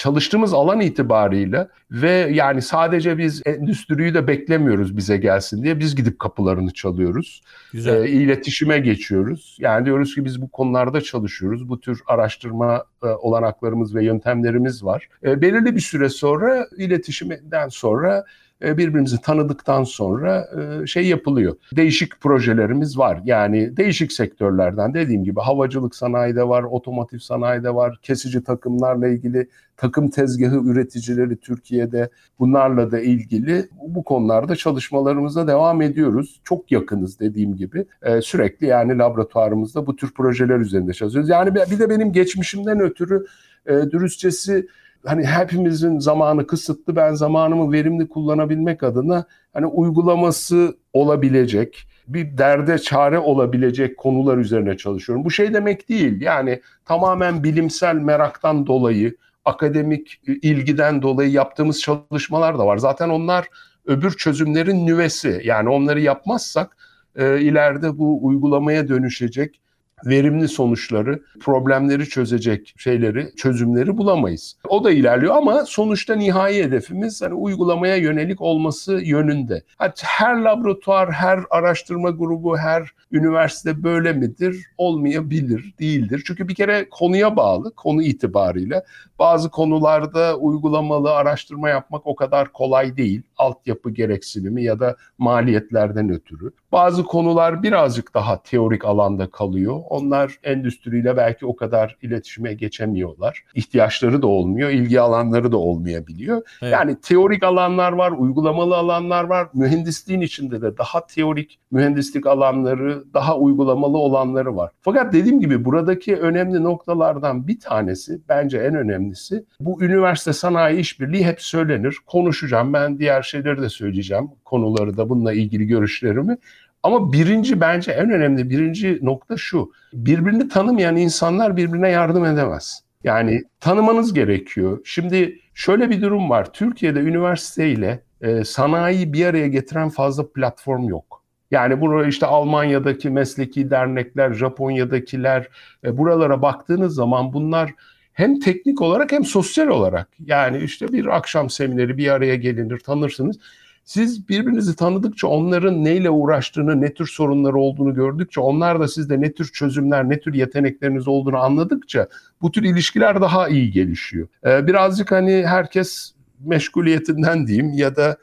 çalıştığımız 0.00 0.54
alan 0.54 0.80
itibarıyla 0.80 1.68
ve 1.90 2.10
yani 2.10 2.62
sadece 2.62 3.18
biz 3.18 3.42
endüstriyi 3.46 4.14
de 4.14 4.26
beklemiyoruz 4.26 4.96
bize 4.96 5.16
gelsin 5.16 5.62
diye 5.62 5.78
biz 5.78 5.96
gidip 5.96 6.18
kapılarını 6.18 6.72
çalıyoruz. 6.72 7.42
Güzel. 7.72 8.04
E, 8.04 8.08
iletişime 8.08 8.78
geçiyoruz. 8.78 9.56
Yani 9.60 9.86
diyoruz 9.86 10.14
ki 10.14 10.24
biz 10.24 10.42
bu 10.42 10.48
konularda 10.48 11.00
çalışıyoruz. 11.00 11.68
Bu 11.68 11.80
tür 11.80 12.00
araştırma 12.06 12.84
e, 13.02 13.06
olanaklarımız 13.06 13.94
ve 13.94 14.04
yöntemlerimiz 14.04 14.84
var. 14.84 15.08
E, 15.24 15.40
belirli 15.40 15.76
bir 15.76 15.80
süre 15.80 16.08
sonra 16.08 16.66
iletişimden 16.76 17.68
sonra 17.68 18.24
birbirimizi 18.62 19.20
tanıdıktan 19.20 19.84
sonra 19.84 20.48
e, 20.60 20.86
şey 20.86 21.06
yapılıyor. 21.06 21.56
Değişik 21.76 22.20
projelerimiz 22.20 22.98
var. 22.98 23.20
Yani 23.24 23.76
değişik 23.76 24.12
sektörlerden 24.12 24.94
dediğim 24.94 25.24
gibi 25.24 25.40
havacılık 25.40 25.94
sanayide 25.94 26.48
var, 26.48 26.62
otomotiv 26.62 27.18
sanayide 27.18 27.74
var, 27.74 27.98
kesici 28.02 28.44
takımlarla 28.44 29.08
ilgili 29.08 29.48
takım 29.76 30.10
tezgahı 30.10 30.56
üreticileri 30.56 31.36
Türkiye'de 31.36 32.10
bunlarla 32.38 32.90
da 32.90 33.00
ilgili 33.00 33.68
bu 33.88 34.04
konularda 34.04 34.56
çalışmalarımıza 34.56 35.46
devam 35.46 35.82
ediyoruz. 35.82 36.40
Çok 36.44 36.72
yakınız 36.72 37.20
dediğim 37.20 37.56
gibi. 37.56 37.86
E, 38.02 38.20
sürekli 38.20 38.66
yani 38.66 38.98
laboratuvarımızda 38.98 39.86
bu 39.86 39.96
tür 39.96 40.14
projeler 40.14 40.58
üzerinde 40.58 40.92
çalışıyoruz. 40.92 41.30
Yani 41.30 41.54
bir 41.54 41.78
de 41.78 41.90
benim 41.90 42.12
geçmişimden 42.12 42.80
ötürü 42.80 43.24
dürüstçesi 43.66 44.66
hani 45.06 45.26
hepimizin 45.26 45.98
zamanı 45.98 46.46
kısıtlı 46.46 46.96
ben 46.96 47.14
zamanımı 47.14 47.72
verimli 47.72 48.08
kullanabilmek 48.08 48.82
adına 48.82 49.24
hani 49.52 49.66
uygulaması 49.66 50.76
olabilecek 50.92 51.86
bir 52.08 52.38
derde 52.38 52.78
çare 52.78 53.18
olabilecek 53.18 53.96
konular 53.96 54.38
üzerine 54.38 54.76
çalışıyorum. 54.76 55.24
Bu 55.24 55.30
şey 55.30 55.54
demek 55.54 55.88
değil 55.88 56.20
yani 56.20 56.60
tamamen 56.84 57.44
bilimsel 57.44 57.94
meraktan 57.94 58.66
dolayı 58.66 59.16
akademik 59.44 60.20
ilgiden 60.26 61.02
dolayı 61.02 61.30
yaptığımız 61.30 61.80
çalışmalar 61.80 62.58
da 62.58 62.66
var. 62.66 62.78
Zaten 62.78 63.08
onlar 63.08 63.46
öbür 63.86 64.10
çözümlerin 64.10 64.86
nüvesi 64.86 65.40
yani 65.44 65.68
onları 65.68 66.00
yapmazsak 66.00 66.76
e, 67.16 67.40
ileride 67.40 67.98
bu 67.98 68.26
uygulamaya 68.26 68.88
dönüşecek 68.88 69.60
verimli 70.06 70.48
sonuçları, 70.48 71.22
problemleri 71.40 72.08
çözecek 72.08 72.74
şeyleri, 72.76 73.36
çözümleri 73.36 73.96
bulamayız. 73.96 74.56
O 74.68 74.84
da 74.84 74.90
ilerliyor 74.90 75.36
ama 75.36 75.64
sonuçta 75.64 76.14
nihai 76.14 76.64
hedefimiz 76.64 77.22
hani 77.22 77.34
uygulamaya 77.34 77.96
yönelik 77.96 78.40
olması 78.40 78.92
yönünde. 78.92 79.62
Her 80.02 80.36
laboratuvar, 80.36 81.12
her 81.12 81.40
araştırma 81.50 82.10
grubu, 82.10 82.58
her 82.58 82.90
üniversite 83.12 83.82
böyle 83.82 84.12
midir? 84.12 84.66
Olmayabilir, 84.78 85.74
değildir. 85.80 86.22
Çünkü 86.26 86.48
bir 86.48 86.54
kere 86.54 86.88
konuya 86.90 87.36
bağlı, 87.36 87.74
konu 87.74 88.02
itibariyle. 88.02 88.84
Bazı 89.18 89.50
konularda 89.50 90.36
uygulamalı 90.36 91.10
araştırma 91.10 91.68
yapmak 91.68 92.06
o 92.06 92.14
kadar 92.14 92.52
kolay 92.52 92.96
değil. 92.96 93.22
Altyapı 93.40 93.90
gereksinimi 93.90 94.64
ya 94.64 94.80
da 94.80 94.96
maliyetlerden 95.18 96.10
ötürü. 96.10 96.52
Bazı 96.72 97.04
konular 97.04 97.62
birazcık 97.62 98.14
daha 98.14 98.42
teorik 98.42 98.84
alanda 98.84 99.30
kalıyor. 99.30 99.80
Onlar 99.88 100.38
endüstriyle 100.42 101.16
belki 101.16 101.46
o 101.46 101.56
kadar 101.56 101.96
iletişime 102.02 102.54
geçemiyorlar. 102.54 103.44
İhtiyaçları 103.54 104.22
da 104.22 104.26
olmuyor, 104.26 104.70
ilgi 104.70 105.00
alanları 105.00 105.52
da 105.52 105.56
olmayabiliyor. 105.56 106.42
Evet. 106.62 106.72
Yani 106.72 106.96
teorik 107.00 107.42
alanlar 107.42 107.92
var, 107.92 108.12
uygulamalı 108.12 108.76
alanlar 108.76 109.24
var. 109.24 109.48
Mühendisliğin 109.54 110.20
içinde 110.20 110.62
de 110.62 110.78
daha 110.78 111.06
teorik 111.06 111.58
mühendislik 111.70 112.26
alanları, 112.26 113.04
daha 113.14 113.38
uygulamalı 113.38 113.98
olanları 113.98 114.56
var. 114.56 114.70
Fakat 114.80 115.12
dediğim 115.12 115.40
gibi 115.40 115.64
buradaki 115.64 116.16
önemli 116.16 116.62
noktalardan 116.62 117.48
bir 117.48 117.60
tanesi, 117.60 118.20
bence 118.28 118.58
en 118.58 118.74
önemlisi 118.74 119.44
bu 119.60 119.82
üniversite 119.84 120.32
sanayi 120.32 120.78
işbirliği 120.78 121.26
hep 121.26 121.42
söylenir. 121.42 121.96
Konuşacağım 122.06 122.72
ben 122.72 122.98
diğer 122.98 123.22
şeyleri 123.30 123.62
de 123.62 123.68
söyleyeceğim. 123.68 124.28
Konuları 124.44 124.96
da 124.96 125.08
bununla 125.08 125.32
ilgili 125.32 125.66
görüşlerimi. 125.66 126.36
Ama 126.82 127.12
birinci 127.12 127.60
bence 127.60 127.92
en 127.92 128.10
önemli 128.10 128.50
birinci 128.50 128.98
nokta 129.02 129.36
şu. 129.36 129.72
Birbirini 129.92 130.48
tanımayan 130.48 130.96
insanlar 130.96 131.56
birbirine 131.56 131.88
yardım 131.88 132.24
edemez. 132.24 132.82
Yani 133.04 133.42
tanımanız 133.60 134.14
gerekiyor. 134.14 134.80
Şimdi 134.84 135.38
şöyle 135.54 135.90
bir 135.90 136.02
durum 136.02 136.30
var. 136.30 136.52
Türkiye'de 136.52 137.00
üniversiteyle 137.00 138.02
e, 138.20 138.44
sanayi 138.44 139.12
bir 139.12 139.26
araya 139.26 139.48
getiren 139.48 139.88
fazla 139.88 140.32
platform 140.32 140.88
yok. 140.88 141.22
Yani 141.50 141.80
burada 141.80 142.06
işte 142.06 142.26
Almanya'daki 142.26 143.10
mesleki 143.10 143.70
dernekler, 143.70 144.32
Japonya'dakiler 144.32 145.48
e, 145.84 145.98
buralara 145.98 146.42
baktığınız 146.42 146.94
zaman 146.94 147.32
bunlar 147.32 147.74
hem 148.12 148.40
teknik 148.40 148.82
olarak 148.82 149.12
hem 149.12 149.24
sosyal 149.24 149.66
olarak 149.68 150.08
yani 150.26 150.58
işte 150.58 150.92
bir 150.92 151.16
akşam 151.16 151.50
semineri 151.50 151.98
bir 151.98 152.08
araya 152.08 152.36
gelinir 152.36 152.78
tanırsınız. 152.78 153.36
Siz 153.84 154.28
birbirinizi 154.28 154.76
tanıdıkça 154.76 155.28
onların 155.28 155.84
neyle 155.84 156.10
uğraştığını, 156.10 156.80
ne 156.80 156.94
tür 156.94 157.06
sorunları 157.06 157.58
olduğunu 157.58 157.94
gördükçe, 157.94 158.40
onlar 158.40 158.80
da 158.80 158.88
sizde 158.88 159.20
ne 159.20 159.32
tür 159.32 159.52
çözümler, 159.52 160.08
ne 160.08 160.20
tür 160.20 160.34
yetenekleriniz 160.34 161.08
olduğunu 161.08 161.38
anladıkça 161.38 162.08
bu 162.42 162.52
tür 162.52 162.62
ilişkiler 162.62 163.20
daha 163.20 163.48
iyi 163.48 163.70
gelişiyor. 163.70 164.28
Ee, 164.46 164.66
birazcık 164.66 165.12
hani 165.12 165.46
herkes 165.46 166.12
meşguliyetinden 166.40 167.46
diyeyim 167.46 167.72
ya 167.72 167.96
da 167.96 168.16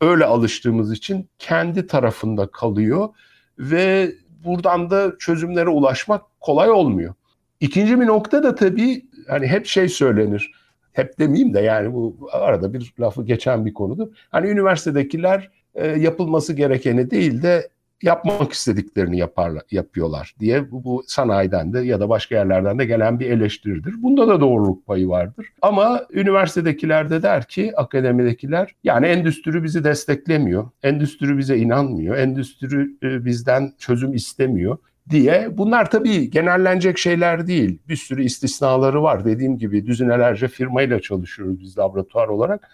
öyle 0.00 0.24
alıştığımız 0.24 0.92
için 0.92 1.28
kendi 1.38 1.86
tarafında 1.86 2.46
kalıyor 2.46 3.08
ve 3.58 4.12
buradan 4.44 4.90
da 4.90 5.12
çözümlere 5.18 5.68
ulaşmak 5.68 6.22
kolay 6.40 6.70
olmuyor. 6.70 7.14
İkinci 7.60 8.00
bir 8.00 8.06
nokta 8.06 8.42
da 8.42 8.54
tabii 8.54 9.06
hani 9.28 9.46
hep 9.46 9.66
şey 9.66 9.88
söylenir. 9.88 10.52
Hep 10.92 11.18
demeyeyim 11.18 11.54
de 11.54 11.60
yani 11.60 11.92
bu 11.92 12.28
arada 12.32 12.72
bir 12.72 12.94
lafı 13.00 13.24
geçen 13.24 13.66
bir 13.66 13.74
konudur. 13.74 14.08
Hani 14.30 14.48
üniversitedekiler 14.48 15.50
e, 15.74 15.86
yapılması 15.86 16.52
gerekeni 16.52 17.10
değil 17.10 17.42
de 17.42 17.68
yapmak 18.02 18.52
istediklerini 18.52 19.18
yaparlar, 19.18 19.62
yapıyorlar 19.70 20.34
diye 20.40 20.70
bu, 20.70 20.84
bu 20.84 21.04
sanayiden 21.06 21.72
de 21.72 21.80
ya 21.80 22.00
da 22.00 22.08
başka 22.08 22.34
yerlerden 22.34 22.78
de 22.78 22.84
gelen 22.84 23.20
bir 23.20 23.30
eleştiridir. 23.30 24.02
Bunda 24.02 24.28
da 24.28 24.40
doğruluk 24.40 24.86
payı 24.86 25.08
vardır. 25.08 25.46
Ama 25.62 26.06
üniversitedekiler 26.10 27.10
de 27.10 27.22
der 27.22 27.44
ki 27.44 27.72
akademidekiler 27.76 28.74
yani 28.84 29.06
endüstri 29.06 29.64
bizi 29.64 29.84
desteklemiyor. 29.84 30.68
Endüstri 30.82 31.38
bize 31.38 31.56
inanmıyor. 31.56 32.16
Endüstri 32.16 32.88
e, 33.02 33.24
bizden 33.24 33.72
çözüm 33.78 34.14
istemiyor 34.14 34.78
diye. 35.12 35.48
Bunlar 35.58 35.90
tabii 35.90 36.30
genellenecek 36.30 36.98
şeyler 36.98 37.46
değil. 37.46 37.78
Bir 37.88 37.96
sürü 37.96 38.24
istisnaları 38.24 39.02
var. 39.02 39.24
Dediğim 39.24 39.58
gibi 39.58 39.86
düzinelerce 39.86 40.48
firmayla 40.48 41.00
çalışıyoruz 41.00 41.60
biz 41.60 41.78
laboratuvar 41.78 42.28
olarak. 42.28 42.68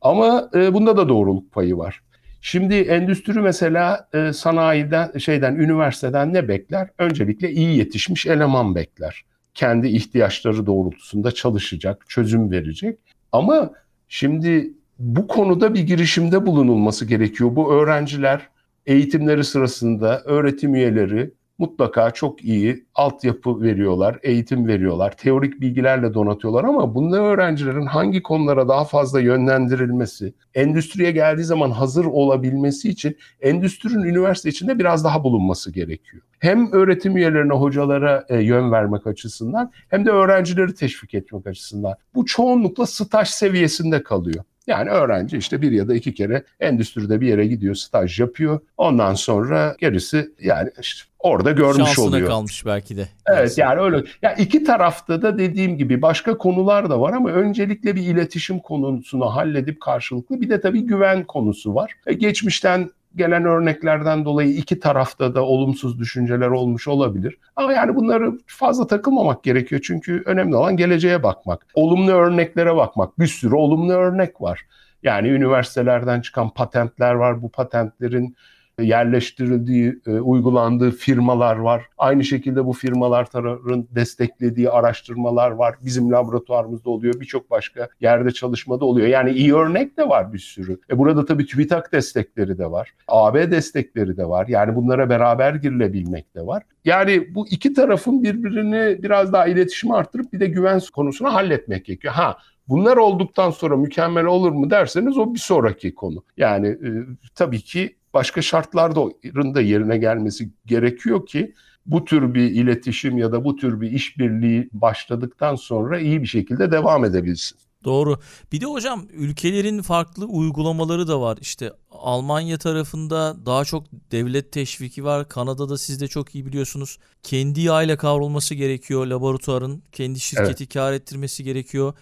Ama 0.00 0.50
e, 0.54 0.74
bunda 0.74 0.96
da 0.96 1.08
doğruluk 1.08 1.52
payı 1.52 1.76
var. 1.76 2.02
Şimdi 2.40 2.74
endüstri 2.74 3.40
mesela 3.40 4.08
e, 4.14 4.32
sanayiden, 4.32 5.18
şeyden, 5.18 5.54
üniversiteden 5.54 6.34
ne 6.34 6.48
bekler? 6.48 6.88
Öncelikle 6.98 7.50
iyi 7.50 7.78
yetişmiş 7.78 8.26
eleman 8.26 8.74
bekler. 8.74 9.24
Kendi 9.54 9.88
ihtiyaçları 9.88 10.66
doğrultusunda 10.66 11.32
çalışacak, 11.32 12.04
çözüm 12.08 12.50
verecek. 12.50 12.98
Ama 13.32 13.72
şimdi 14.08 14.72
bu 14.98 15.26
konuda 15.26 15.74
bir 15.74 15.80
girişimde 15.80 16.46
bulunulması 16.46 17.04
gerekiyor. 17.04 17.56
Bu 17.56 17.74
öğrenciler 17.74 18.48
eğitimleri 18.86 19.44
sırasında 19.44 20.22
öğretim 20.24 20.74
üyeleri 20.74 21.30
mutlaka 21.58 22.10
çok 22.10 22.44
iyi 22.44 22.86
altyapı 22.94 23.62
veriyorlar, 23.62 24.18
eğitim 24.22 24.68
veriyorlar, 24.68 25.16
teorik 25.16 25.60
bilgilerle 25.60 26.14
donatıyorlar 26.14 26.64
ama 26.64 26.94
bunda 26.94 27.16
öğrencilerin 27.16 27.86
hangi 27.86 28.22
konulara 28.22 28.68
daha 28.68 28.84
fazla 28.84 29.20
yönlendirilmesi, 29.20 30.34
endüstriye 30.54 31.10
geldiği 31.10 31.44
zaman 31.44 31.70
hazır 31.70 32.04
olabilmesi 32.04 32.88
için 32.88 33.16
endüstrinin 33.40 34.04
üniversite 34.04 34.48
içinde 34.48 34.78
biraz 34.78 35.04
daha 35.04 35.24
bulunması 35.24 35.72
gerekiyor. 35.72 36.22
Hem 36.38 36.72
öğretim 36.72 37.16
üyelerine, 37.16 37.52
hocalara 37.52 38.24
e, 38.28 38.36
yön 38.36 38.72
vermek 38.72 39.06
açısından 39.06 39.72
hem 39.88 40.06
de 40.06 40.10
öğrencileri 40.10 40.74
teşvik 40.74 41.14
etmek 41.14 41.46
açısından. 41.46 41.94
Bu 42.14 42.26
çoğunlukla 42.26 42.86
staj 42.86 43.28
seviyesinde 43.28 44.02
kalıyor. 44.02 44.44
Yani 44.66 44.90
öğrenci 44.90 45.36
işte 45.36 45.62
bir 45.62 45.72
ya 45.72 45.88
da 45.88 45.94
iki 45.94 46.14
kere 46.14 46.44
endüstride 46.60 47.20
bir 47.20 47.28
yere 47.28 47.46
gidiyor, 47.46 47.74
staj 47.74 48.20
yapıyor. 48.20 48.60
Ondan 48.76 49.14
sonra 49.14 49.76
gerisi 49.80 50.30
yani 50.40 50.70
işte 50.80 51.02
orada 51.18 51.50
görmüş 51.50 51.76
Şansına 51.76 52.04
oluyor. 52.04 52.28
kalmış 52.28 52.66
belki 52.66 52.96
de. 52.96 53.08
Evet 53.26 53.58
yani 53.58 53.80
öyle. 53.80 54.04
Ya 54.22 54.34
iki 54.34 54.64
tarafta 54.64 55.22
da 55.22 55.38
dediğim 55.38 55.78
gibi 55.78 56.02
başka 56.02 56.38
konular 56.38 56.90
da 56.90 57.00
var 57.00 57.12
ama 57.12 57.30
öncelikle 57.30 57.96
bir 57.96 58.02
iletişim 58.02 58.58
konusunu 58.58 59.26
halledip 59.26 59.80
karşılıklı 59.80 60.40
bir 60.40 60.50
de 60.50 60.60
tabii 60.60 60.80
güven 60.82 61.24
konusu 61.24 61.74
var. 61.74 61.92
E, 62.06 62.12
geçmişten 62.14 62.90
gelen 63.16 63.44
örneklerden 63.44 64.24
dolayı 64.24 64.50
iki 64.50 64.80
tarafta 64.80 65.34
da 65.34 65.42
olumsuz 65.42 65.98
düşünceler 65.98 66.48
olmuş 66.48 66.88
olabilir. 66.88 67.38
Ama 67.56 67.72
yani 67.72 67.96
bunları 67.96 68.38
fazla 68.46 68.86
takılmamak 68.86 69.44
gerekiyor 69.44 69.80
çünkü 69.84 70.22
önemli 70.26 70.56
olan 70.56 70.76
geleceğe 70.76 71.22
bakmak. 71.22 71.66
Olumlu 71.74 72.12
örneklere 72.12 72.76
bakmak. 72.76 73.18
Bir 73.18 73.26
sürü 73.26 73.54
olumlu 73.54 73.92
örnek 73.92 74.40
var. 74.40 74.66
Yani 75.02 75.28
üniversitelerden 75.28 76.20
çıkan 76.20 76.50
patentler 76.50 77.14
var. 77.14 77.42
Bu 77.42 77.48
patentlerin 77.48 78.36
yerleştirildiği, 78.80 80.00
e, 80.06 80.10
uygulandığı 80.10 80.90
firmalar 80.90 81.56
var. 81.56 81.82
Aynı 81.98 82.24
şekilde 82.24 82.66
bu 82.66 82.72
firmaların 82.72 83.88
desteklediği 83.90 84.70
araştırmalar 84.70 85.50
var. 85.50 85.74
Bizim 85.84 86.12
laboratuvarımızda 86.12 86.90
oluyor, 86.90 87.20
birçok 87.20 87.50
başka 87.50 87.88
yerde 88.00 88.30
çalışmada 88.30 88.84
oluyor. 88.84 89.08
Yani 89.08 89.30
iyi 89.30 89.54
örnek 89.54 89.96
de 89.96 90.08
var 90.08 90.32
bir 90.32 90.38
sürü. 90.38 90.80
E 90.90 90.98
burada 90.98 91.24
tabii 91.24 91.46
TÜBİTAK 91.46 91.92
destekleri 91.92 92.58
de 92.58 92.70
var. 92.70 92.94
AB 93.08 93.50
destekleri 93.50 94.16
de 94.16 94.28
var. 94.28 94.46
Yani 94.48 94.76
bunlara 94.76 95.08
beraber 95.08 95.54
girilebilmek 95.54 96.34
de 96.34 96.46
var. 96.46 96.62
Yani 96.84 97.34
bu 97.34 97.48
iki 97.48 97.72
tarafın 97.72 98.22
birbirini 98.22 99.02
biraz 99.02 99.32
daha 99.32 99.46
iletişimi 99.46 99.94
arttırıp 99.94 100.32
bir 100.32 100.40
de 100.40 100.46
güven 100.46 100.80
konusunu 100.92 101.34
halletmek 101.34 101.84
gerekiyor. 101.84 102.14
Ha 102.14 102.36
Bunlar 102.68 102.96
olduktan 102.96 103.50
sonra 103.50 103.76
mükemmel 103.76 104.24
olur 104.24 104.52
mu 104.52 104.70
derseniz 104.70 105.18
o 105.18 105.34
bir 105.34 105.38
sonraki 105.38 105.94
konu. 105.94 106.24
Yani 106.36 106.68
e, 106.68 106.88
tabii 107.34 107.60
ki 107.60 107.96
başka 108.14 108.42
şartların 108.42 109.54
da 109.54 109.60
yerine 109.60 109.98
gelmesi 109.98 110.50
gerekiyor 110.66 111.26
ki 111.26 111.54
bu 111.86 112.04
tür 112.04 112.34
bir 112.34 112.50
iletişim 112.50 113.18
ya 113.18 113.32
da 113.32 113.44
bu 113.44 113.56
tür 113.56 113.80
bir 113.80 113.90
işbirliği 113.90 114.68
başladıktan 114.72 115.54
sonra 115.54 115.98
iyi 115.98 116.22
bir 116.22 116.26
şekilde 116.26 116.70
devam 116.70 117.04
edebilsin. 117.04 117.58
Doğru. 117.84 118.18
Bir 118.52 118.60
de 118.60 118.66
hocam 118.66 119.06
ülkelerin 119.12 119.82
farklı 119.82 120.26
uygulamaları 120.26 121.08
da 121.08 121.20
var. 121.20 121.38
İşte 121.40 121.72
Almanya 121.90 122.58
tarafında 122.58 123.36
daha 123.46 123.64
çok 123.64 123.86
devlet 124.12 124.52
teşviki 124.52 125.04
var. 125.04 125.28
Kanada'da 125.28 125.78
siz 125.78 126.00
de 126.00 126.08
çok 126.08 126.34
iyi 126.34 126.46
biliyorsunuz. 126.46 126.98
Kendi 127.22 127.60
yağıyla 127.60 127.96
kavrulması 127.96 128.54
gerekiyor 128.54 129.06
laboratuvarın. 129.06 129.82
Kendi 129.92 130.20
şirketi 130.20 130.64
evet. 130.64 130.74
kar 130.74 130.92
ettirmesi 130.92 131.44
gerekiyor. 131.44 131.94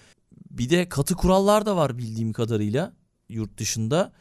Bir 0.50 0.70
de 0.70 0.88
katı 0.88 1.14
kurallar 1.14 1.66
da 1.66 1.76
var 1.76 1.98
bildiğim 1.98 2.32
kadarıyla 2.32 2.92
yurt 3.28 3.58
dışında. 3.58 4.12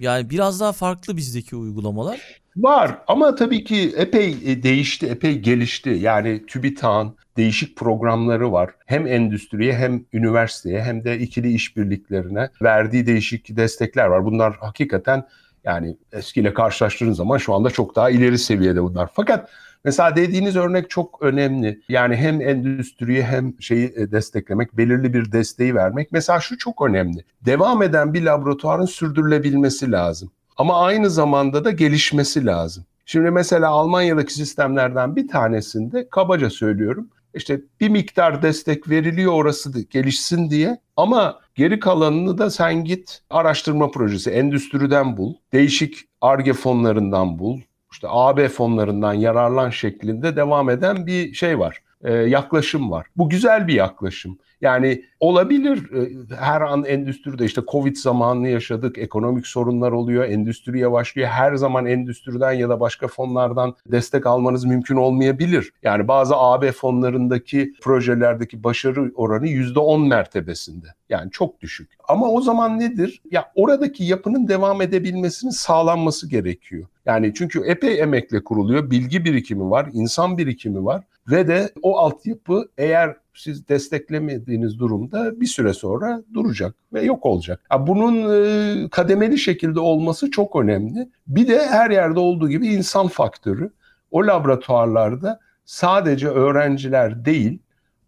Yani 0.00 0.30
biraz 0.30 0.60
daha 0.60 0.72
farklı 0.72 1.16
bizdeki 1.16 1.56
uygulamalar. 1.56 2.40
Var 2.56 2.98
ama 3.06 3.34
tabii 3.34 3.64
ki 3.64 3.94
epey 3.96 4.36
e, 4.44 4.62
değişti, 4.62 5.06
epey 5.06 5.38
gelişti. 5.38 5.90
Yani 5.90 6.46
TÜBİTAK'ın 6.46 7.16
değişik 7.36 7.76
programları 7.76 8.52
var. 8.52 8.70
Hem 8.86 9.06
endüstriye 9.06 9.74
hem 9.74 10.04
üniversiteye 10.12 10.82
hem 10.82 11.04
de 11.04 11.18
ikili 11.18 11.52
işbirliklerine 11.52 12.48
verdiği 12.62 13.06
değişik 13.06 13.56
destekler 13.56 14.06
var. 14.06 14.24
Bunlar 14.24 14.56
hakikaten 14.60 15.26
yani 15.64 15.96
eskiyle 16.12 16.54
karşılaştığınız 16.54 17.16
zaman 17.16 17.38
şu 17.38 17.54
anda 17.54 17.70
çok 17.70 17.96
daha 17.96 18.10
ileri 18.10 18.38
seviyede 18.38 18.82
bunlar. 18.82 19.10
Fakat 19.14 19.50
Mesela 19.84 20.16
dediğiniz 20.16 20.56
örnek 20.56 20.90
çok 20.90 21.22
önemli. 21.22 21.80
Yani 21.88 22.16
hem 22.16 22.40
endüstriye 22.40 23.22
hem 23.22 23.62
şeyi 23.62 23.92
e, 23.96 24.12
desteklemek, 24.12 24.76
belirli 24.76 25.14
bir 25.14 25.32
desteği 25.32 25.74
vermek. 25.74 26.12
Mesela 26.12 26.40
şu 26.40 26.58
çok 26.58 26.82
önemli. 26.82 27.24
Devam 27.46 27.82
eden 27.82 28.14
bir 28.14 28.22
laboratuvarın 28.22 28.86
sürdürülebilmesi 28.86 29.92
lazım. 29.92 30.30
Ama 30.56 30.84
aynı 30.84 31.10
zamanda 31.10 31.64
da 31.64 31.70
gelişmesi 31.70 32.46
lazım. 32.46 32.84
Şimdi 33.06 33.30
mesela 33.30 33.68
Almanya'daki 33.68 34.34
sistemlerden 34.34 35.16
bir 35.16 35.28
tanesinde 35.28 36.08
kabaca 36.08 36.50
söylüyorum. 36.50 37.08
İşte 37.34 37.60
bir 37.80 37.88
miktar 37.88 38.42
destek 38.42 38.90
veriliyor 38.90 39.32
orası 39.32 39.80
gelişsin 39.80 40.50
diye 40.50 40.80
ama 40.96 41.40
geri 41.54 41.80
kalanını 41.80 42.38
da 42.38 42.50
sen 42.50 42.84
git 42.84 43.22
araştırma 43.30 43.90
projesi 43.90 44.30
endüstriden 44.30 45.16
bul, 45.16 45.34
değişik 45.52 45.98
ARGE 46.20 46.52
fonlarından 46.52 47.38
bul, 47.38 47.60
işte 48.00 48.08
AB 48.10 48.48
fonlarından 48.48 49.12
yararlan 49.12 49.70
şeklinde 49.70 50.36
devam 50.36 50.70
eden 50.70 51.06
bir 51.06 51.32
şey 51.34 51.58
var 51.58 51.82
e, 52.04 52.12
yaklaşım 52.12 52.90
var. 52.90 53.06
Bu 53.16 53.28
güzel 53.28 53.68
bir 53.68 53.74
yaklaşım. 53.74 54.38
Yani 54.60 55.04
olabilir 55.20 55.92
e, 55.92 56.34
her 56.36 56.60
an 56.60 56.84
endüstride 56.84 57.44
işte 57.44 57.62
Covid 57.68 57.96
zamanını 57.96 58.48
yaşadık, 58.48 58.98
ekonomik 58.98 59.46
sorunlar 59.46 59.92
oluyor, 59.92 60.24
endüstri 60.24 60.80
yavaşlıyor. 60.80 61.28
Her 61.28 61.54
zaman 61.54 61.86
endüstriden 61.86 62.52
ya 62.52 62.68
da 62.68 62.80
başka 62.80 63.08
fonlardan 63.08 63.74
destek 63.86 64.26
almanız 64.26 64.64
mümkün 64.64 64.96
olmayabilir. 64.96 65.72
Yani 65.82 66.08
bazı 66.08 66.36
AB 66.36 66.72
fonlarındaki 66.72 67.72
projelerdeki 67.82 68.64
başarı 68.64 69.12
oranı 69.14 69.46
%10 69.46 70.08
mertebesinde. 70.08 70.86
Yani 71.08 71.30
çok 71.30 71.60
düşük. 71.60 71.90
Ama 72.08 72.28
o 72.28 72.40
zaman 72.40 72.78
nedir? 72.78 73.20
Ya 73.30 73.52
oradaki 73.54 74.04
yapının 74.04 74.48
devam 74.48 74.82
edebilmesinin 74.82 75.50
sağlanması 75.50 76.28
gerekiyor. 76.28 76.86
Yani 77.06 77.32
çünkü 77.34 77.60
epey 77.60 78.00
emekle 78.00 78.44
kuruluyor, 78.44 78.90
bilgi 78.90 79.24
birikimi 79.24 79.70
var, 79.70 79.88
insan 79.92 80.38
birikimi 80.38 80.84
var 80.84 81.04
ve 81.30 81.48
de 81.48 81.72
o 81.82 81.98
altyapı 81.98 82.68
eğer 82.78 83.16
siz 83.34 83.68
desteklemediğiniz 83.68 84.78
durumda 84.78 85.40
bir 85.40 85.46
süre 85.46 85.72
sonra 85.72 86.22
duracak 86.34 86.74
ve 86.92 87.02
yok 87.02 87.26
olacak. 87.26 87.60
Bunun 87.80 88.44
e, 88.44 88.88
kademeli 88.88 89.38
şekilde 89.38 89.80
olması 89.80 90.30
çok 90.30 90.56
önemli. 90.56 91.08
Bir 91.26 91.48
de 91.48 91.66
her 91.66 91.90
yerde 91.90 92.20
olduğu 92.20 92.48
gibi 92.48 92.66
insan 92.66 93.08
faktörü. 93.08 93.70
O 94.10 94.26
laboratuvarlarda 94.26 95.40
sadece 95.64 96.28
öğrenciler 96.28 97.24
değil, 97.24 97.58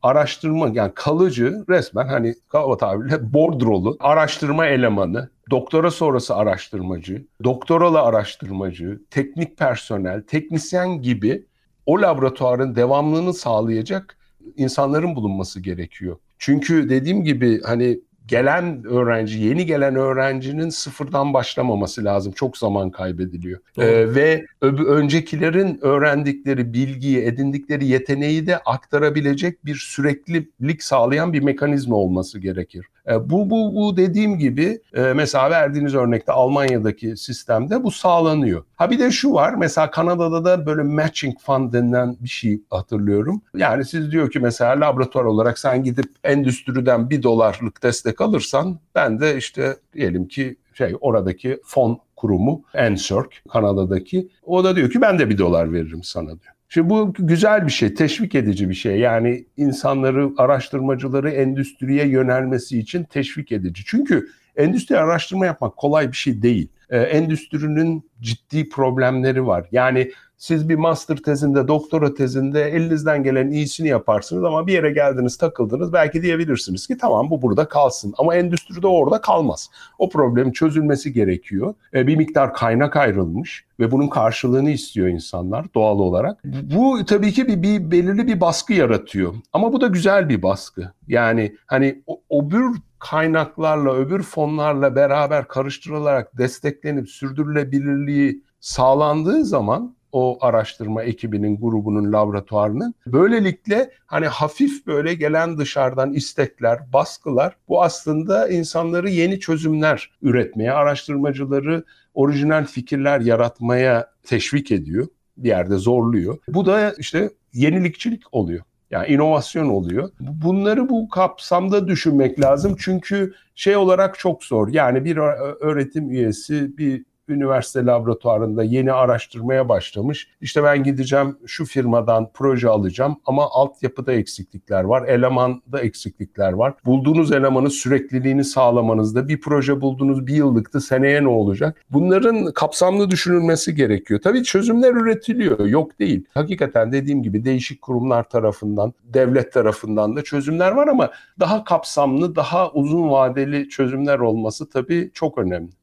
araştırma 0.03 0.71
yani 0.73 0.93
kalıcı 0.95 1.65
resmen 1.69 2.07
hani 2.07 2.35
kaba 2.49 2.77
tabirle 2.77 3.33
bordrolu 3.33 3.97
araştırma 4.01 4.67
elemanı, 4.67 5.29
doktora 5.51 5.91
sonrası 5.91 6.37
araştırmacı, 6.37 7.27
doktoralı 7.45 8.01
araştırmacı, 8.01 9.01
teknik 9.11 9.57
personel, 9.59 10.23
teknisyen 10.23 11.03
gibi 11.03 11.47
o 11.87 12.03
laboratuvarın 12.03 12.77
devamlılığını 12.77 13.35
sağlayacak 13.35 14.17
insanların 14.57 15.17
bulunması 15.17 15.61
gerekiyor. 15.61 16.17
Çünkü 16.39 16.89
dediğim 16.89 17.25
gibi 17.25 17.63
hani 17.63 18.01
gelen 18.27 18.85
öğrenci, 18.85 19.39
yeni 19.39 19.67
gelen 19.67 19.97
öğrencinin 19.97 20.69
sıfırdan 20.69 21.35
başlamaması 21.35 22.05
lazım. 22.05 22.33
Çok 22.33 22.59
zaman 22.59 22.91
kaybediliyor. 22.91 23.61
Ee, 23.79 24.15
ve 24.15 24.45
öncekilerin 24.63 25.79
öğrendikleri 25.83 26.75
bilgiyi, 26.75 27.19
edindikleri 27.19 27.87
yeteneği 27.87 28.47
de 28.47 28.59
aktarabilecek 28.59 29.65
bir 29.65 29.75
süreklilik 29.75 30.83
sağlayan 30.83 31.33
bir 31.33 31.43
mekanizma 31.43 31.97
olması 31.97 32.39
gerekir. 32.39 32.87
Ee, 33.09 33.31
bu, 33.31 33.51
bu, 33.51 33.75
bu 33.75 33.97
dediğim 33.97 34.39
gibi 34.39 34.81
e, 34.95 35.01
mesela 35.01 35.51
verdiğiniz 35.51 35.95
örnekte 35.95 36.33
Almanya'daki 36.33 37.17
sistemde 37.17 37.85
bu 37.85 37.91
sağlanıyor. 37.91 38.65
Ha 38.77 38.91
bir 38.91 38.99
de 38.99 39.11
şu 39.11 39.33
var 39.33 39.55
mesela 39.55 39.91
Kanada'da 39.91 40.45
da 40.45 40.67
böyle 40.67 40.83
matching 40.83 41.39
fund 41.41 41.73
denilen 41.73 42.17
bir 42.21 42.29
şey 42.29 42.63
hatırlıyorum. 42.71 43.43
Yani 43.57 43.85
siz 43.85 44.13
diyor 44.13 44.31
ki 44.31 44.41
mesela 44.41 44.81
laboratuvar 44.81 45.25
olarak 45.25 45.59
sen 45.59 45.85
gidip 45.85 46.07
endüstriden 46.25 47.11
bir 47.11 47.23
dolarlık 47.23 47.83
destek 47.83 48.21
alırsan 48.21 48.79
ben 48.95 49.21
de 49.21 49.37
işte 49.37 49.77
diyelim 49.95 50.29
ki 50.29 50.57
şey 50.75 50.97
oradaki 51.01 51.61
fon 51.65 51.99
kurumu 52.17 52.63
NSERC 52.91 53.29
Kanada'daki 53.53 54.29
o 54.43 54.65
da 54.65 54.77
diyor 54.77 54.91
ki 54.91 55.01
ben 55.01 55.19
de 55.19 55.31
bir 55.31 55.39
dolar 55.39 55.73
veririm 55.73 56.03
sana 56.03 56.29
diyor. 56.29 56.55
Şimdi 56.73 56.91
bu 56.91 57.15
güzel 57.19 57.67
bir 57.67 57.73
şey, 57.73 57.95
teşvik 57.95 58.35
edici 58.35 58.69
bir 58.69 58.75
şey. 58.75 58.99
Yani 58.99 59.45
insanları, 59.57 60.31
araştırmacıları 60.37 61.31
endüstriye 61.31 62.09
yönelmesi 62.09 62.79
için 62.79 63.05
teşvik 63.05 63.53
edici. 63.53 63.83
Çünkü 63.87 64.29
endüstri 64.57 64.99
araştırma 64.99 65.47
yapmak 65.47 65.77
kolay 65.77 66.09
bir 66.09 66.17
şey 66.17 66.43
değil. 66.43 66.69
Ee, 66.91 66.99
endüstrinin 66.99 68.11
ciddi 68.21 68.69
problemleri 68.69 69.47
var. 69.47 69.69
Yani 69.73 70.13
siz 70.43 70.69
bir 70.69 70.75
master 70.75 71.17
tezinde, 71.17 71.69
doktora 71.69 72.15
tezinde 72.15 72.63
elinizden 72.63 73.23
gelen 73.23 73.51
iyisini 73.51 73.89
yaparsınız 73.89 74.45
ama 74.45 74.67
bir 74.67 74.73
yere 74.73 74.93
geldiniz, 74.93 75.37
takıldınız. 75.37 75.93
Belki 75.93 76.23
diyebilirsiniz 76.23 76.87
ki 76.87 76.99
tamam 76.99 77.31
bu 77.31 77.43
burada 77.43 77.69
kalsın. 77.69 78.15
Ama 78.19 78.35
endüstride 78.35 78.87
orada 78.87 79.21
kalmaz. 79.21 79.71
O 79.99 80.09
problemin 80.09 80.53
çözülmesi 80.53 81.13
gerekiyor. 81.13 81.75
E, 81.95 82.07
bir 82.07 82.17
miktar 82.17 82.55
kaynak 82.55 82.97
ayrılmış 82.97 83.65
ve 83.81 83.91
bunun 83.91 84.09
karşılığını 84.09 84.71
istiyor 84.71 85.09
insanlar 85.09 85.67
doğal 85.75 85.99
olarak. 85.99 86.45
Bu 86.45 87.05
tabii 87.07 87.33
ki 87.33 87.49
bir, 87.49 87.63
bir 87.63 87.91
belirli 87.91 88.27
bir 88.27 88.41
baskı 88.41 88.73
yaratıyor. 88.73 89.35
Ama 89.53 89.73
bu 89.73 89.81
da 89.81 89.87
güzel 89.87 90.29
bir 90.29 90.43
baskı. 90.43 90.93
Yani 91.09 91.57
hani 91.67 92.03
o, 92.07 92.21
öbür 92.31 92.77
kaynaklarla, 92.99 93.95
öbür 93.95 94.23
fonlarla 94.23 94.97
beraber 94.97 95.49
karıştırılarak 95.49 96.39
desteklenip 96.39 97.09
sürdürülebilirliği 97.09 98.43
sağlandığı 98.61 99.45
zaman 99.45 99.95
o 100.13 100.39
araştırma 100.41 101.03
ekibinin, 101.03 101.61
grubunun, 101.61 102.13
laboratuvarının. 102.13 102.95
Böylelikle 103.07 103.91
hani 104.07 104.27
hafif 104.27 104.87
böyle 104.87 105.15
gelen 105.15 105.59
dışarıdan 105.59 106.13
istekler, 106.13 106.93
baskılar 106.93 107.57
bu 107.69 107.83
aslında 107.83 108.49
insanları 108.49 109.11
yeni 109.11 109.41
çözümler 109.41 110.11
üretmeye, 110.23 110.73
araştırmacıları 110.73 111.85
orijinal 112.15 112.65
fikirler 112.65 113.21
yaratmaya 113.21 114.11
teşvik 114.23 114.73
ediyor. 114.73 115.07
Bir 115.37 115.49
yerde 115.49 115.77
zorluyor. 115.77 116.39
Bu 116.49 116.67
da 116.67 116.95
işte 116.99 117.31
yenilikçilik 117.53 118.23
oluyor. 118.33 118.65
Yani 118.91 119.09
inovasyon 119.09 119.69
oluyor. 119.69 120.11
Bunları 120.21 120.89
bu 120.89 121.09
kapsamda 121.09 121.89
düşünmek 121.89 122.41
lazım. 122.41 122.77
Çünkü 122.79 123.35
şey 123.55 123.77
olarak 123.77 124.19
çok 124.19 124.45
zor. 124.45 124.69
Yani 124.69 125.05
bir 125.05 125.17
öğretim 125.61 126.11
üyesi 126.11 126.79
bir 126.79 127.05
üniversite 127.33 127.87
laboratuvarında 127.87 128.63
yeni 128.63 128.93
araştırmaya 128.93 129.69
başlamış. 129.69 130.29
İşte 130.41 130.65
ben 130.65 130.83
gideceğim 130.83 131.39
şu 131.47 131.65
firmadan 131.65 132.31
proje 132.35 132.69
alacağım 132.69 133.17
ama 133.27 133.49
altyapıda 133.51 134.13
eksiklikler 134.13 134.85
var, 134.85 135.09
elemanda 135.09 135.81
eksiklikler 135.81 136.53
var. 136.53 136.75
Bulduğunuz 136.85 137.33
elemanın 137.33 137.69
sürekliliğini 137.69 138.45
sağlamanızda 138.45 139.29
bir 139.29 139.41
proje 139.41 139.81
buldunuz 139.81 140.27
bir 140.27 140.35
yıllıktı 140.35 140.81
seneye 140.81 141.23
ne 141.23 141.29
olacak? 141.29 141.85
Bunların 141.91 142.53
kapsamlı 142.53 143.11
düşünülmesi 143.11 143.75
gerekiyor. 143.75 144.21
Tabii 144.25 144.43
çözümler 144.43 144.95
üretiliyor, 144.95 145.67
yok 145.67 145.99
değil. 145.99 146.25
Hakikaten 146.35 146.93
dediğim 146.93 147.23
gibi 147.23 147.45
değişik 147.45 147.83
kurumlar 147.83 148.29
tarafından, 148.29 148.93
devlet 149.05 149.53
tarafından 149.53 150.17
da 150.17 150.23
çözümler 150.23 150.73
var 150.73 150.89
ama 150.89 151.11
daha 151.41 151.65
kapsamlı, 151.65 152.37
daha 152.37 152.73
uzun 152.73 153.11
vadeli 153.11 153.69
çözümler 153.69 154.19
olması 154.19 154.71
tabii 154.71 155.11
çok 155.15 155.39
önemli 155.39 155.82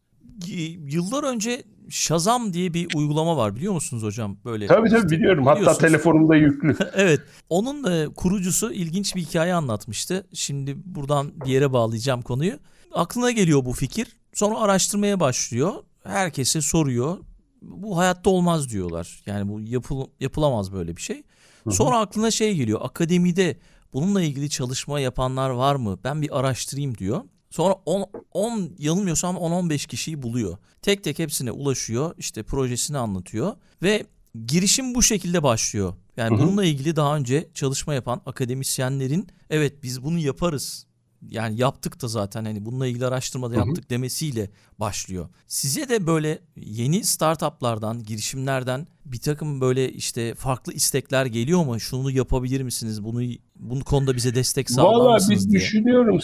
yıllar 0.88 1.24
önce 1.24 1.64
Shazam 1.90 2.54
diye 2.54 2.74
bir 2.74 2.88
uygulama 2.96 3.38
var 3.38 3.56
biliyor 3.56 3.74
musunuz 3.74 4.04
hocam? 4.04 4.38
Böyle 4.46 4.68
Tabii 4.68 4.90
tabii 4.90 5.10
biliyorum. 5.10 5.46
Hatta 5.46 5.78
telefonumda 5.78 6.36
yüklü. 6.36 6.76
evet. 6.94 7.22
Onun 7.50 7.84
da 7.84 8.14
kurucusu 8.14 8.72
ilginç 8.72 9.16
bir 9.16 9.22
hikaye 9.22 9.54
anlatmıştı. 9.54 10.28
Şimdi 10.34 10.76
buradan 10.86 11.32
bir 11.46 11.50
yere 11.50 11.74
bağlayacağım 11.74 12.22
konuyu. 12.22 12.54
Aklına 12.94 13.32
geliyor 13.32 13.66
bu 13.66 13.74
fikir. 13.74 14.08
Sonra 14.34 14.60
araştırmaya 14.60 15.20
başlıyor. 15.20 15.74
Herkese 16.04 16.62
soruyor. 16.62 17.18
Bu 17.62 17.98
hayatta 17.98 18.30
olmaz 18.30 18.70
diyorlar. 18.70 19.24
Yani 19.26 19.50
bu 19.50 19.62
yapıl 19.62 20.06
yapılamaz 20.20 20.74
böyle 20.74 20.98
bir 20.98 21.02
şey. 21.02 21.24
Sonra 21.70 21.96
Hı-hı. 21.96 22.04
aklına 22.04 22.32
şey 22.32 22.56
geliyor. 22.56 22.80
Akademide 22.84 23.58
bununla 23.94 24.22
ilgili 24.22 24.50
çalışma 24.50 25.00
yapanlar 25.00 25.50
var 25.50 25.76
mı? 25.76 26.00
Ben 26.04 26.22
bir 26.22 26.40
araştırayım 26.40 26.98
diyor. 26.98 27.22
Sonra 27.50 27.76
10, 27.86 28.06
10 28.32 28.72
yanılmıyorsam 28.80 29.36
10-15 29.36 29.88
kişiyi 29.88 30.22
buluyor. 30.22 30.58
Tek 30.82 31.04
tek 31.04 31.20
hepsine 31.20 31.52
ulaşıyor. 31.52 32.16
işte 32.18 32.44
projesini 32.44 32.98
anlatıyor. 32.98 33.56
Ve 33.84 34.06
girişim 34.46 34.96
bu 34.96 35.04
şekilde 35.04 35.44
başlıyor. 35.44 35.94
Yani 36.18 36.38
hı 36.38 36.42
hı. 36.42 36.48
bununla 36.48 36.66
ilgili 36.66 36.96
daha 36.96 37.16
önce 37.16 37.50
çalışma 37.54 37.94
yapan 37.94 38.22
akademisyenlerin 38.26 39.28
evet 39.50 39.84
biz 39.84 40.04
bunu 40.04 40.18
yaparız. 40.18 40.86
Yani 41.30 41.62
yaptık 41.62 42.02
da 42.02 42.08
zaten 42.08 42.46
hani 42.46 42.66
bununla 42.66 42.88
ilgili 42.88 43.06
araştırmada 43.06 43.56
yaptık 43.56 43.90
demesiyle 43.90 44.50
başlıyor. 44.80 45.30
Size 45.48 45.90
de 45.90 46.08
böyle 46.08 46.40
yeni 46.56 47.04
startuplardan, 47.04 48.04
girişimlerden 48.04 48.88
bir 49.06 49.20
takım 49.20 49.62
böyle 49.62 49.92
işte 49.92 50.36
farklı 50.36 50.74
istekler 50.74 51.26
geliyor 51.26 51.66
mu? 51.66 51.80
Şunu 51.80 52.12
yapabilir 52.12 52.62
misiniz? 52.62 53.04
Bunu 53.04 53.22
bu 53.56 53.84
konuda 53.84 54.16
bize 54.16 54.36
destek 54.36 54.70
sağlar 54.70 54.94
Vallahi 54.94 55.14
mısınız 55.14 55.32
biz 55.32 55.52
diye. 55.52 55.62
düşünüyorum 55.62 56.20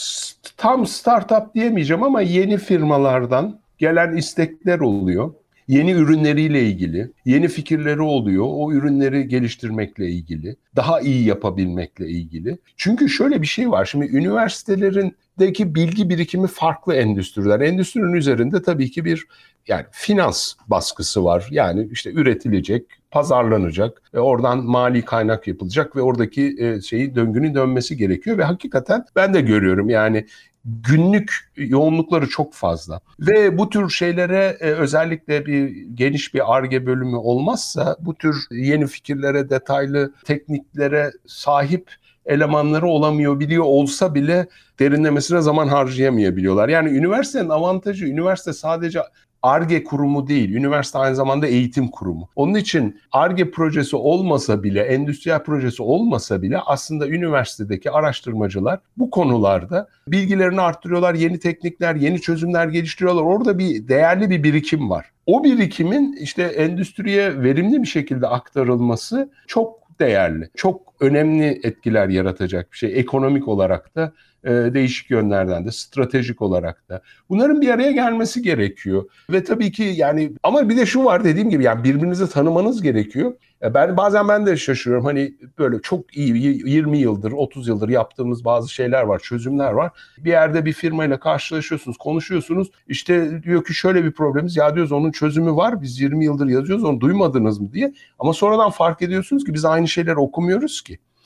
tam 0.58 0.86
startup 0.88 1.56
diyemeyeceğim 1.56 2.04
ama 2.04 2.22
yeni 2.22 2.58
firmalardan 2.58 3.60
gelen 3.78 4.18
istekler 4.18 4.80
oluyor. 4.80 5.34
Yeni 5.68 5.92
ürünleriyle 5.92 6.64
ilgili, 6.64 7.12
yeni 7.26 7.48
fikirleri 7.48 8.02
oluyor. 8.02 8.46
O 8.48 8.72
ürünleri 8.74 9.28
geliştirmekle 9.28 10.10
ilgili, 10.10 10.56
daha 10.76 11.02
iyi 11.02 11.26
yapabilmekle 11.26 12.10
ilgili. 12.10 12.58
Çünkü 12.78 13.10
şöyle 13.10 13.42
bir 13.42 13.48
şey 13.48 13.72
var. 13.72 13.86
Şimdi 13.86 14.06
üniversitelerindeki 14.06 15.76
bilgi 15.76 16.10
birikimi 16.10 16.48
farklı 16.48 16.96
endüstriler. 16.96 17.60
Endüstrinin 17.60 18.14
üzerinde 18.14 18.62
tabii 18.62 18.92
ki 18.92 19.06
bir 19.06 19.28
yani 19.68 19.86
finans 19.92 20.54
baskısı 20.68 21.24
var. 21.24 21.48
Yani 21.52 21.88
işte 21.92 22.12
üretilecek, 22.12 22.86
pazarlanacak, 23.12 24.02
e, 24.14 24.20
oradan 24.20 24.64
mali 24.64 25.06
kaynak 25.06 25.48
yapılacak 25.48 25.96
ve 25.96 26.02
oradaki 26.02 26.56
e, 26.60 26.82
şeyi 26.82 27.16
döngünün 27.16 27.56
dönmesi 27.56 27.98
gerekiyor 27.98 28.38
ve 28.38 28.44
hakikaten 28.44 29.06
ben 29.16 29.34
de 29.34 29.42
görüyorum 29.42 29.90
yani 29.90 30.26
günlük 30.66 31.52
yoğunlukları 31.56 32.30
çok 32.30 32.54
fazla. 32.54 33.00
Ve 33.20 33.58
bu 33.58 33.70
tür 33.70 33.90
şeylere 33.90 34.58
e, 34.60 34.72
özellikle 34.72 35.46
bir 35.46 35.70
geniş 35.94 36.34
bir 36.34 36.56
ARGE 36.56 36.86
bölümü 36.86 37.16
olmazsa 37.16 37.98
bu 38.00 38.16
tür 38.16 38.36
yeni 38.52 38.88
fikirlere, 38.88 39.50
detaylı 39.50 40.14
tekniklere 40.26 41.12
sahip 41.28 41.92
elemanları 42.26 42.88
olamıyor 42.88 43.40
biliyor 43.40 43.64
olsa 43.64 44.16
bile 44.16 44.48
derinlemesine 44.80 45.42
zaman 45.42 45.68
harcayamayabiliyorlar. 45.68 46.70
Yani 46.70 46.90
üniversitenin 46.90 47.50
avantajı 47.50 48.06
üniversite 48.06 48.54
sadece 48.54 49.00
ARGE 49.46 49.84
kurumu 49.84 50.28
değil, 50.28 50.54
üniversite 50.54 50.98
aynı 51.00 51.16
zamanda 51.16 51.48
eğitim 51.48 51.88
kurumu. 51.88 52.30
Onun 52.36 52.56
için 52.56 53.00
ARGE 53.12 53.52
projesi 53.52 53.96
olmasa 53.96 54.64
bile, 54.64 54.82
endüstriyel 54.82 55.44
projesi 55.44 55.84
olmasa 55.84 56.42
bile 56.42 56.60
aslında 56.60 57.08
üniversitedeki 57.08 57.92
araştırmacılar 57.92 58.80
bu 58.98 59.10
konularda 59.10 59.88
bilgilerini 60.08 60.62
arttırıyorlar, 60.62 61.14
yeni 61.14 61.40
teknikler, 61.40 61.96
yeni 61.96 62.22
çözümler 62.22 62.68
geliştiriyorlar. 62.68 63.22
Orada 63.22 63.60
bir 63.60 63.88
değerli 63.88 64.30
bir 64.30 64.44
birikim 64.44 64.90
var. 64.90 65.12
O 65.26 65.44
birikimin 65.44 66.18
işte 66.22 66.44
endüstriye 66.44 67.42
verimli 67.42 67.82
bir 67.82 67.88
şekilde 67.88 68.28
aktarılması 68.28 69.30
çok 69.48 69.86
değerli. 70.00 70.50
Çok 70.56 70.95
önemli 71.00 71.60
etkiler 71.64 72.10
yaratacak 72.10 72.72
bir 72.72 72.78
şey. 72.78 73.00
Ekonomik 73.00 73.48
olarak 73.48 73.96
da 73.96 74.14
e, 74.46 74.50
değişik 74.50 75.12
yönlerden 75.12 75.66
de 75.66 75.72
stratejik 75.72 76.42
olarak 76.42 76.90
da. 76.90 77.02
Bunların 77.30 77.62
bir 77.62 77.70
araya 77.70 77.92
gelmesi 77.92 78.42
gerekiyor. 78.42 79.10
Ve 79.30 79.44
tabii 79.44 79.72
ki 79.72 79.84
yani 79.84 80.32
ama 80.44 80.70
bir 80.70 80.78
de 80.78 80.86
şu 80.86 81.06
var 81.06 81.24
dediğim 81.24 81.50
gibi 81.50 81.64
yani 81.64 81.84
birbirinizi 81.84 82.30
tanımanız 82.30 82.82
gerekiyor. 82.82 83.34
Ben 83.74 83.98
bazen 83.98 84.28
ben 84.28 84.46
de 84.46 84.58
şaşırıyorum. 84.58 85.06
Hani 85.06 85.34
böyle 85.60 85.82
çok 85.82 86.18
iyi 86.18 86.36
20 86.66 86.98
yıldır, 86.98 87.32
30 87.32 87.68
yıldır 87.68 87.90
yaptığımız 87.90 88.46
bazı 88.46 88.74
şeyler 88.74 89.04
var, 89.04 89.20
çözümler 89.20 89.72
var. 89.72 89.92
Bir 90.18 90.30
yerde 90.30 90.66
bir 90.66 90.74
firmayla 90.74 91.20
karşılaşıyorsunuz, 91.20 91.98
konuşuyorsunuz. 91.98 92.72
İşte 92.88 93.44
diyor 93.44 93.64
ki 93.64 93.74
şöyle 93.74 94.04
bir 94.04 94.12
problemimiz. 94.12 94.58
Ya 94.58 94.76
diyoruz 94.76 94.92
onun 94.92 95.12
çözümü 95.12 95.56
var. 95.56 95.82
Biz 95.82 96.02
20 96.02 96.26
yıldır 96.26 96.48
yazıyoruz. 96.48 96.84
Onu 96.84 97.02
duymadınız 97.02 97.60
mı 97.60 97.74
diye. 97.74 97.94
Ama 98.20 98.34
sonradan 98.34 98.70
fark 98.70 99.02
ediyorsunuz 99.02 99.44
ki 99.44 99.54
biz 99.54 99.66
aynı 99.66 99.88
şeyleri 99.88 100.18
okumuyoruz. 100.18 100.82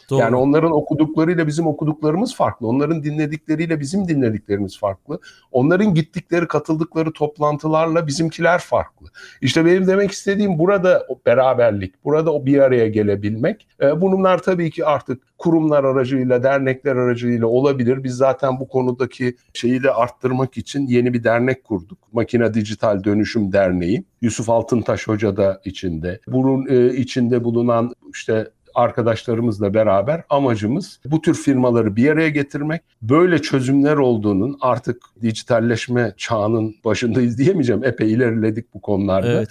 Doğru. 0.10 0.20
Yani 0.20 0.36
onların 0.36 0.72
okuduklarıyla 0.72 1.48
bizim 1.48 1.68
okuduklarımız 1.68 2.36
farklı. 2.36 2.68
Onların 2.68 3.04
dinledikleriyle 3.04 3.80
bizim 3.80 4.08
dinlediklerimiz 4.08 4.80
farklı. 4.80 5.20
Onların 5.52 5.94
gittikleri, 5.94 6.48
katıldıkları 6.48 7.14
toplantılarla 7.14 8.08
bizimkiler 8.08 8.60
farklı. 8.60 9.08
İşte 9.42 9.66
benim 9.66 9.88
demek 9.88 10.12
istediğim 10.12 10.60
burada 10.60 11.06
o 11.10 11.20
beraberlik, 11.26 12.06
burada 12.06 12.34
o 12.34 12.46
bir 12.46 12.60
araya 12.60 12.88
gelebilmek. 12.88 13.68
E, 13.82 14.02
bunlar 14.02 14.42
tabii 14.42 14.72
ki 14.72 14.86
artık 14.86 15.22
kurumlar 15.38 15.84
aracılığıyla, 15.84 16.44
dernekler 16.44 16.96
aracılığıyla 16.96 17.48
olabilir. 17.48 18.04
Biz 18.04 18.14
zaten 18.14 18.60
bu 18.60 18.68
konudaki 18.68 19.36
şeyi 19.54 19.84
de 19.84 19.92
arttırmak 19.92 20.58
için 20.58 20.88
yeni 20.88 21.14
bir 21.14 21.24
dernek 21.24 21.64
kurduk. 21.64 21.98
Makine 22.12 22.54
Dijital 22.54 23.04
Dönüşüm 23.04 23.54
Derneği. 23.54 24.04
Yusuf 24.22 24.50
Altıntaş 24.50 25.08
Hoca 25.08 25.38
da 25.38 25.62
içinde. 25.66 26.20
Bunun 26.28 26.68
e, 26.70 26.96
içinde 26.96 27.44
bulunan 27.44 27.94
işte 28.14 28.48
arkadaşlarımızla 28.76 29.74
beraber 29.74 30.24
amacımız 30.30 31.00
bu 31.06 31.22
tür 31.22 31.34
firmaları 31.34 31.96
bir 31.96 32.10
araya 32.10 32.30
getirmek. 32.30 32.82
Böyle 33.02 33.42
çözümler 33.42 33.96
olduğunun 33.96 34.58
artık 34.62 35.02
dijitalleşme 35.22 36.14
çağının 36.18 36.76
başındayız 36.86 37.38
diyemeyeceğim. 37.38 37.84
Epey 37.84 38.14
ilerledik 38.14 38.74
bu 38.74 38.82
konularda. 38.82 39.32
Evet. 39.32 39.50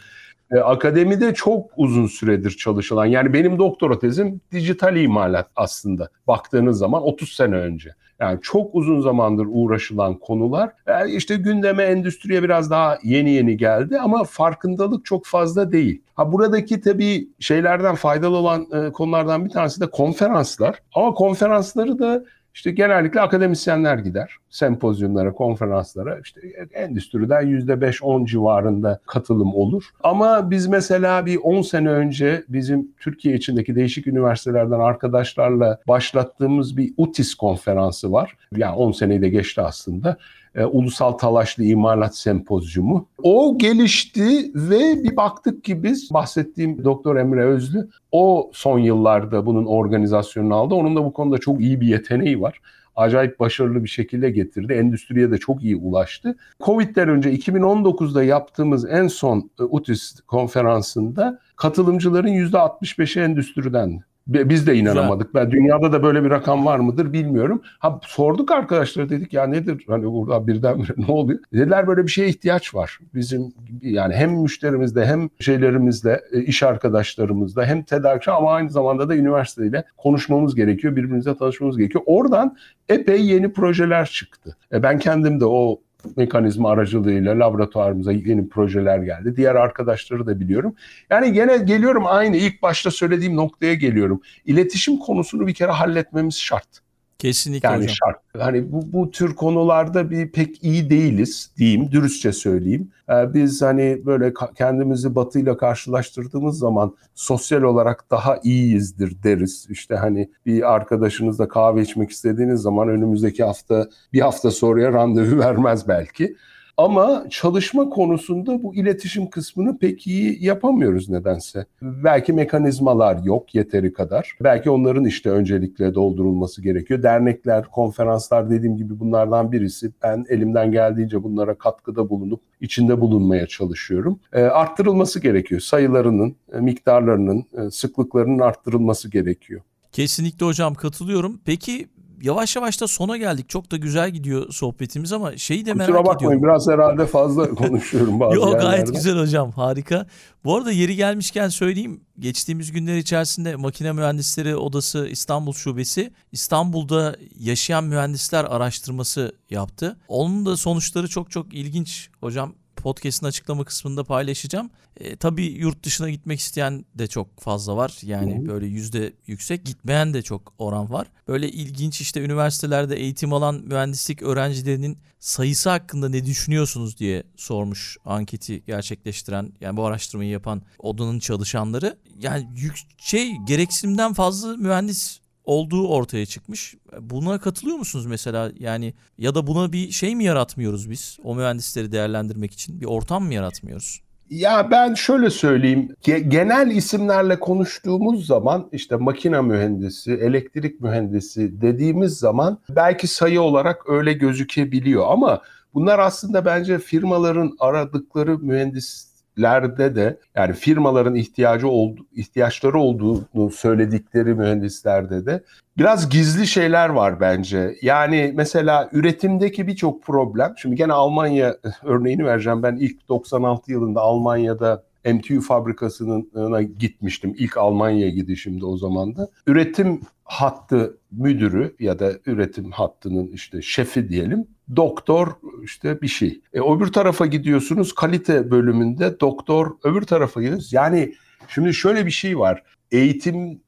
E, 0.52 0.58
akademide 0.58 1.34
çok 1.34 1.70
uzun 1.76 2.06
süredir 2.06 2.50
çalışılan 2.50 3.06
yani 3.06 3.32
benim 3.32 3.58
doktora 3.58 3.98
tezim 3.98 4.40
dijital 4.52 4.96
imalat 4.96 5.50
aslında 5.56 6.08
baktığınız 6.26 6.78
zaman 6.78 7.02
30 7.02 7.32
sene 7.32 7.54
önce. 7.54 7.94
Yani 8.20 8.38
çok 8.42 8.74
uzun 8.74 9.00
zamandır 9.00 9.46
uğraşılan 9.50 10.14
konular 10.14 10.70
yani 10.86 11.12
e, 11.12 11.14
işte 11.14 11.36
gündeme 11.36 11.82
endüstriye 11.82 12.42
biraz 12.42 12.70
daha 12.70 12.98
yeni 13.02 13.30
yeni 13.30 13.56
geldi 13.56 13.98
ama 13.98 14.24
farkındalık 14.24 15.04
çok 15.04 15.26
fazla 15.26 15.72
değil. 15.72 16.02
Ha 16.14 16.32
buradaki 16.32 16.80
tabii 16.80 17.28
şeylerden 17.40 17.94
faydalı 17.94 18.36
olan 18.36 18.66
e, 18.72 18.92
konulardan 18.92 19.44
bir 19.44 19.50
tanesi 19.50 19.80
de 19.80 19.90
konferanslar. 19.90 20.82
Ama 20.94 21.14
konferansları 21.14 21.98
da 21.98 22.24
işte 22.58 22.70
genellikle 22.70 23.20
akademisyenler 23.20 23.98
gider 23.98 24.36
sempozyumlara, 24.50 25.32
konferanslara. 25.32 26.18
İşte 26.24 26.40
endüstriden 26.72 27.46
%5-10 27.46 28.26
civarında 28.26 29.00
katılım 29.06 29.54
olur. 29.54 29.84
Ama 30.02 30.50
biz 30.50 30.66
mesela 30.66 31.26
bir 31.26 31.36
10 31.42 31.62
sene 31.62 31.88
önce 31.90 32.44
bizim 32.48 32.92
Türkiye 33.00 33.34
içindeki 33.34 33.74
değişik 33.74 34.06
üniversitelerden 34.06 34.80
arkadaşlarla 34.80 35.78
başlattığımız 35.88 36.76
bir 36.76 36.92
UTIS 36.96 37.34
konferansı 37.34 38.12
var. 38.12 38.36
Yani 38.56 38.76
10 38.76 38.92
seneyi 38.92 39.22
de 39.22 39.28
geçti 39.28 39.60
aslında 39.60 40.16
e, 40.54 40.64
Ulusal 40.64 41.12
Talaşlı 41.12 41.64
İmalat 41.64 42.16
Sempozyumu. 42.16 43.06
O 43.22 43.58
gelişti 43.58 44.50
ve 44.54 45.04
bir 45.04 45.16
baktık 45.16 45.64
ki 45.64 45.82
biz 45.82 46.10
bahsettiğim 46.12 46.84
Doktor 46.84 47.16
Emre 47.16 47.44
Özlü 47.44 47.88
o 48.12 48.50
son 48.54 48.78
yıllarda 48.78 49.46
bunun 49.46 49.66
organizasyonunu 49.66 50.54
aldı. 50.54 50.74
Onun 50.74 50.96
da 50.96 51.04
bu 51.04 51.12
konuda 51.12 51.38
çok 51.38 51.60
iyi 51.60 51.80
bir 51.80 51.86
yeteneği 51.86 52.40
var 52.40 52.60
acayip 52.98 53.40
başarılı 53.40 53.84
bir 53.84 53.88
şekilde 53.88 54.30
getirdi. 54.30 54.72
Endüstriye 54.72 55.30
de 55.30 55.38
çok 55.38 55.62
iyi 55.62 55.76
ulaştı. 55.76 56.36
Covid'den 56.60 57.08
önce 57.08 57.32
2019'da 57.34 58.24
yaptığımız 58.24 58.90
en 58.90 59.06
son 59.06 59.50
e, 59.60 59.62
UTIS 59.62 60.20
konferansında 60.20 61.38
katılımcıların 61.56 62.28
%65'i 62.28 63.22
endüstriden. 63.22 64.02
Biz 64.28 64.66
de 64.66 64.74
inanamadık. 64.74 65.34
Ben 65.34 65.50
dünyada 65.50 65.92
da 65.92 66.02
böyle 66.02 66.24
bir 66.24 66.30
rakam 66.30 66.66
var 66.66 66.78
mıdır 66.78 67.12
bilmiyorum. 67.12 67.62
Ha 67.78 68.00
sorduk 68.02 68.50
arkadaşlar 68.50 69.08
dedik 69.08 69.32
ya 69.32 69.46
nedir 69.46 69.84
hani 69.88 70.04
burada 70.04 70.46
birdenbire 70.46 70.92
ne 71.08 71.12
oluyor? 71.12 71.40
Dediler 71.52 71.86
böyle 71.86 72.02
bir 72.02 72.10
şeye 72.10 72.28
ihtiyaç 72.28 72.74
var. 72.74 72.98
Bizim 73.14 73.52
yani 73.82 74.14
hem 74.14 74.30
müşterimizde 74.30 75.06
hem 75.06 75.28
şeylerimizde 75.40 76.24
e, 76.32 76.40
iş 76.40 76.62
arkadaşlarımızda 76.62 77.64
hem 77.64 77.82
tedarikçi 77.82 78.30
ama 78.30 78.52
aynı 78.52 78.70
zamanda 78.70 79.08
da 79.08 79.16
üniversiteyle 79.16 79.84
konuşmamız 79.96 80.54
gerekiyor. 80.54 80.96
Birbirimizle 80.96 81.36
tanışmamız 81.36 81.78
gerekiyor. 81.78 82.04
Oradan 82.06 82.56
epey 82.88 83.26
yeni 83.26 83.52
projeler 83.52 84.06
çıktı. 84.06 84.56
E 84.72 84.82
ben 84.82 84.98
kendim 84.98 85.40
de 85.40 85.46
o 85.46 85.80
mekanizma 86.16 86.70
aracılığıyla 86.70 87.38
laboratuvarımıza 87.38 88.12
yeni 88.12 88.48
projeler 88.48 88.98
geldi. 88.98 89.36
Diğer 89.36 89.54
arkadaşları 89.54 90.26
da 90.26 90.40
biliyorum. 90.40 90.74
Yani 91.10 91.32
gene 91.32 91.56
geliyorum 91.58 92.02
aynı 92.06 92.36
ilk 92.36 92.62
başta 92.62 92.90
söylediğim 92.90 93.36
noktaya 93.36 93.74
geliyorum. 93.74 94.20
İletişim 94.44 94.96
konusunu 94.98 95.46
bir 95.46 95.54
kere 95.54 95.70
halletmemiz 95.72 96.38
şart. 96.38 96.87
Kesinlikle 97.18 97.68
yani 97.68 97.82
hocam. 97.82 97.94
şart. 97.94 98.20
Hani 98.38 98.72
bu, 98.72 98.92
bu 98.92 99.10
tür 99.10 99.34
konularda 99.34 100.10
bir 100.10 100.32
pek 100.32 100.64
iyi 100.64 100.90
değiliz 100.90 101.50
diyeyim, 101.56 101.92
dürüstçe 101.92 102.32
söyleyeyim. 102.32 102.90
Ee, 103.10 103.34
biz 103.34 103.62
hani 103.62 104.02
böyle 104.06 104.32
kendimizi 104.54 105.14
batıyla 105.14 105.56
karşılaştırdığımız 105.56 106.58
zaman 106.58 106.96
sosyal 107.14 107.62
olarak 107.62 108.10
daha 108.10 108.36
iyiyizdir 108.42 109.22
deriz. 109.22 109.66
İşte 109.70 109.94
hani 109.94 110.30
bir 110.46 110.74
arkadaşınızla 110.74 111.48
kahve 111.48 111.82
içmek 111.82 112.10
istediğiniz 112.10 112.60
zaman 112.60 112.88
önümüzdeki 112.88 113.44
hafta 113.44 113.88
bir 114.12 114.20
hafta 114.20 114.50
sonraya 114.50 114.92
randevu 114.92 115.38
vermez 115.44 115.88
belki. 115.88 116.36
Ama 116.78 117.24
çalışma 117.30 117.88
konusunda 117.90 118.62
bu 118.62 118.74
iletişim 118.74 119.30
kısmını 119.30 119.78
pek 119.78 120.06
iyi 120.06 120.44
yapamıyoruz 120.44 121.08
nedense. 121.08 121.66
Belki 121.82 122.32
mekanizmalar 122.32 123.22
yok 123.24 123.54
yeteri 123.54 123.92
kadar. 123.92 124.36
Belki 124.40 124.70
onların 124.70 125.04
işte 125.04 125.30
öncelikle 125.30 125.94
doldurulması 125.94 126.62
gerekiyor. 126.62 127.02
Dernekler, 127.02 127.64
konferanslar 127.64 128.50
dediğim 128.50 128.76
gibi 128.76 129.00
bunlardan 129.00 129.52
birisi. 129.52 129.92
Ben 130.02 130.24
elimden 130.28 130.72
geldiğince 130.72 131.22
bunlara 131.22 131.54
katkıda 131.54 132.10
bulunup 132.10 132.40
içinde 132.60 133.00
bulunmaya 133.00 133.46
çalışıyorum. 133.46 134.20
E, 134.32 134.42
arttırılması 134.42 135.20
gerekiyor. 135.20 135.60
Sayılarının, 135.60 136.36
e, 136.52 136.60
miktarlarının, 136.60 137.44
e, 137.58 137.70
sıklıklarının 137.70 138.38
arttırılması 138.38 139.10
gerekiyor. 139.10 139.60
Kesinlikle 139.92 140.46
hocam 140.46 140.74
katılıyorum. 140.74 141.40
Peki 141.44 141.88
yavaş 142.22 142.56
yavaş 142.56 142.80
da 142.80 142.88
sona 142.88 143.16
geldik. 143.16 143.48
Çok 143.48 143.70
da 143.70 143.76
güzel 143.76 144.10
gidiyor 144.10 144.52
sohbetimiz 144.52 145.12
ama 145.12 145.36
şeyi 145.36 145.66
de 145.66 145.72
Kusura 145.72 145.86
merak 145.86 146.06
bakmayın, 146.06 146.16
ediyorum. 146.38 146.42
biraz 146.42 146.68
herhalde 146.68 147.06
fazla 147.06 147.50
konuşuyorum 147.54 148.20
bazı 148.20 148.36
Yok 148.36 148.52
gayet 148.52 148.64
yerlerde. 148.64 148.90
güzel 148.90 149.18
hocam 149.18 149.50
harika. 149.52 150.06
Bu 150.44 150.56
arada 150.56 150.72
yeri 150.72 150.96
gelmişken 150.96 151.48
söyleyeyim. 151.48 152.00
Geçtiğimiz 152.18 152.72
günler 152.72 152.96
içerisinde 152.96 153.56
Makine 153.56 153.92
Mühendisleri 153.92 154.56
Odası 154.56 155.08
İstanbul 155.08 155.52
Şubesi 155.52 156.12
İstanbul'da 156.32 157.16
yaşayan 157.38 157.84
mühendisler 157.84 158.44
araştırması 158.44 159.32
yaptı. 159.50 159.96
Onun 160.08 160.46
da 160.46 160.56
sonuçları 160.56 161.08
çok 161.08 161.30
çok 161.30 161.54
ilginç 161.54 162.10
hocam. 162.20 162.54
Podcast'in 162.82 163.26
açıklama 163.26 163.64
kısmında 163.64 164.04
paylaşacağım. 164.04 164.70
E, 164.96 165.16
tabii 165.16 165.44
yurt 165.44 165.84
dışına 165.84 166.10
gitmek 166.10 166.40
isteyen 166.40 166.84
de 166.94 167.06
çok 167.06 167.40
fazla 167.40 167.76
var. 167.76 167.98
Yani 168.02 168.38
Hı-hı. 168.38 168.48
böyle 168.48 168.66
yüzde 168.66 169.12
yüksek 169.26 169.64
gitmeyen 169.64 170.14
de 170.14 170.22
çok 170.22 170.52
oran 170.58 170.92
var. 170.92 171.06
Böyle 171.28 171.48
ilginç 171.48 172.00
işte 172.00 172.20
üniversitelerde 172.20 172.96
eğitim 172.96 173.32
alan 173.32 173.54
mühendislik 173.54 174.22
öğrencilerinin 174.22 174.98
sayısı 175.20 175.70
hakkında 175.70 176.08
ne 176.08 176.26
düşünüyorsunuz 176.26 176.98
diye 176.98 177.22
sormuş 177.36 177.96
anketi 178.04 178.64
gerçekleştiren 178.66 179.52
yani 179.60 179.76
bu 179.76 179.84
araştırmayı 179.84 180.30
yapan 180.30 180.62
odanın 180.78 181.18
çalışanları. 181.18 181.98
Yani 182.20 182.48
yük, 182.56 182.76
şey 182.98 183.36
gereksinimden 183.46 184.12
fazla 184.12 184.56
mühendis 184.56 185.20
olduğu 185.48 185.88
ortaya 185.88 186.26
çıkmış. 186.26 186.74
Buna 187.00 187.38
katılıyor 187.38 187.76
musunuz 187.76 188.06
mesela? 188.06 188.52
Yani 188.58 188.94
ya 189.18 189.34
da 189.34 189.46
buna 189.46 189.72
bir 189.72 189.90
şey 189.90 190.16
mi 190.16 190.24
yaratmıyoruz 190.24 190.90
biz? 190.90 191.18
O 191.24 191.34
mühendisleri 191.34 191.92
değerlendirmek 191.92 192.52
için 192.52 192.80
bir 192.80 192.86
ortam 192.86 193.24
mı 193.24 193.34
yaratmıyoruz? 193.34 194.00
Ya 194.30 194.70
ben 194.70 194.94
şöyle 194.94 195.30
söyleyeyim. 195.30 195.94
Genel 196.28 196.70
isimlerle 196.70 197.40
konuştuğumuz 197.40 198.26
zaman 198.26 198.68
işte 198.72 198.96
makine 198.96 199.40
mühendisi, 199.40 200.12
elektrik 200.12 200.80
mühendisi 200.80 201.60
dediğimiz 201.60 202.18
zaman 202.18 202.58
belki 202.70 203.06
sayı 203.06 203.40
olarak 203.40 203.88
öyle 203.88 204.12
gözükebiliyor 204.12 205.04
ama 205.08 205.42
bunlar 205.74 205.98
aslında 205.98 206.44
bence 206.44 206.78
firmaların 206.78 207.56
aradıkları 207.58 208.38
mühendis 208.38 209.07
lerde 209.42 209.96
de 209.96 210.18
yani 210.34 210.52
firmaların 210.52 211.14
ihtiyacı 211.14 211.68
oldu, 211.68 212.06
ihtiyaçları 212.12 212.78
olduğunu 212.78 213.50
söyledikleri 213.50 214.34
mühendislerde 214.34 215.26
de 215.26 215.42
biraz 215.78 216.10
gizli 216.10 216.46
şeyler 216.46 216.88
var 216.88 217.20
bence. 217.20 217.74
Yani 217.82 218.32
mesela 218.34 218.88
üretimdeki 218.92 219.66
birçok 219.66 220.02
problem. 220.02 220.54
Şimdi 220.56 220.76
gene 220.76 220.92
Almanya 220.92 221.56
örneğini 221.82 222.24
vereceğim. 222.24 222.62
Ben 222.62 222.76
ilk 222.76 223.08
96 223.08 223.72
yılında 223.72 224.00
Almanya'da 224.00 224.82
MTU 225.04 225.40
fabrikasına 225.40 226.62
gitmiştim. 226.62 227.34
İlk 227.38 227.56
Almanya'ya 227.56 228.10
gidişimde 228.10 228.66
o 228.66 228.76
zaman 228.76 229.16
da. 229.16 229.28
Üretim 229.46 230.00
hattı 230.28 230.98
müdürü 231.10 231.76
ya 231.80 231.98
da 231.98 232.12
üretim 232.26 232.70
hattının 232.70 233.26
işte 233.26 233.62
şefi 233.62 234.08
diyelim 234.08 234.46
doktor 234.76 235.28
işte 235.62 236.02
bir 236.02 236.08
şey. 236.08 236.40
E, 236.52 236.60
öbür 236.60 236.92
tarafa 236.92 237.26
gidiyorsunuz 237.26 237.94
kalite 237.94 238.50
bölümünde 238.50 239.20
doktor 239.20 239.70
öbür 239.84 240.02
tarafa 240.02 240.40
gidiyorsunuz. 240.40 240.72
Yani 240.72 241.14
şimdi 241.48 241.74
şöyle 241.74 242.06
bir 242.06 242.10
şey 242.10 242.38
var. 242.38 242.62
Eğitim 242.90 243.60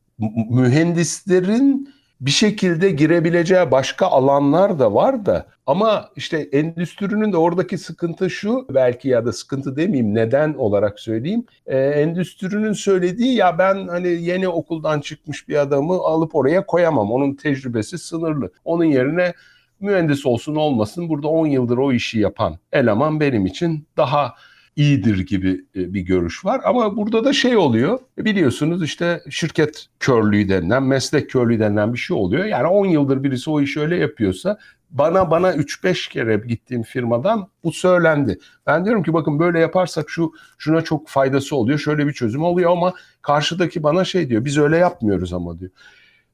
mühendislerin 0.51 1.89
bir 2.21 2.31
şekilde 2.31 2.91
girebileceği 2.91 3.71
başka 3.71 4.07
alanlar 4.07 4.79
da 4.79 4.95
var 4.95 5.27
da 5.27 5.47
ama 5.71 6.11
işte 6.17 6.39
endüstrinin 6.53 7.33
de 7.33 7.37
oradaki 7.37 7.79
sıkıntı 7.79 8.31
şu 8.31 8.67
belki 8.75 9.09
ya 9.09 9.27
da 9.27 9.33
sıkıntı 9.33 9.77
demeyeyim 9.77 10.15
neden 10.15 10.55
olarak 10.55 11.01
söyleyeyim. 11.01 11.45
Ee, 11.67 11.79
endüstrinin 11.79 12.73
söylediği 12.73 13.35
ya 13.35 13.59
ben 13.59 13.89
hani 13.89 14.09
yeni 14.09 14.49
okuldan 14.49 15.01
çıkmış 15.01 15.49
bir 15.49 15.57
adamı 15.57 15.93
alıp 15.93 16.35
oraya 16.35 16.67
koyamam. 16.67 17.13
Onun 17.13 17.35
tecrübesi 17.35 17.99
sınırlı. 17.99 18.53
Onun 18.65 18.85
yerine 18.85 19.33
mühendis 19.81 20.27
olsun 20.27 20.55
olmasın 20.55 21.09
burada 21.09 21.29
10 21.29 21.47
yıldır 21.47 21.79
o 21.79 21.93
işi 21.93 22.19
yapan 22.19 22.59
eleman 22.73 23.21
benim 23.21 23.47
için 23.47 23.87
daha 23.97 24.35
iyidir 24.77 25.27
gibi 25.27 25.65
e, 25.77 25.95
bir 25.95 26.01
görüş 26.01 26.45
var. 26.45 26.61
Ama 26.65 26.97
burada 26.97 27.25
da 27.25 27.33
şey 27.33 27.57
oluyor 27.57 27.99
biliyorsunuz 28.19 28.83
işte 28.83 29.21
şirket 29.31 29.87
körlüğü 30.01 30.49
denilen, 30.49 30.83
meslek 30.83 31.31
körlüğü 31.31 31.61
denilen 31.61 31.93
bir 31.93 31.99
şey 31.99 32.17
oluyor. 32.17 32.45
Yani 32.45 32.67
10 32.67 32.87
yıldır 32.87 33.23
birisi 33.23 33.51
o 33.51 33.61
işi 33.61 33.81
öyle 33.81 33.97
yapıyorsa 33.97 34.59
bana 34.91 35.31
bana 35.31 35.55
3-5 35.55 36.11
kere 36.11 36.37
gittiğim 36.37 36.83
firmadan 36.83 37.49
bu 37.65 37.73
söylendi. 37.73 38.39
Ben 38.67 38.85
diyorum 38.85 39.03
ki 39.03 39.13
bakın 39.13 39.39
böyle 39.39 39.61
yaparsak 39.61 40.11
şu 40.11 40.33
şuna 40.59 40.83
çok 40.83 41.09
faydası 41.09 41.57
oluyor. 41.57 41.79
Şöyle 41.79 42.07
bir 42.07 42.13
çözüm 42.13 42.43
oluyor 42.43 42.71
ama 42.71 42.95
karşıdaki 43.23 43.83
bana 43.83 44.05
şey 44.05 44.29
diyor. 44.29 44.45
Biz 44.45 44.59
öyle 44.59 44.77
yapmıyoruz 44.77 45.33
ama 45.33 45.59
diyor. 45.59 45.71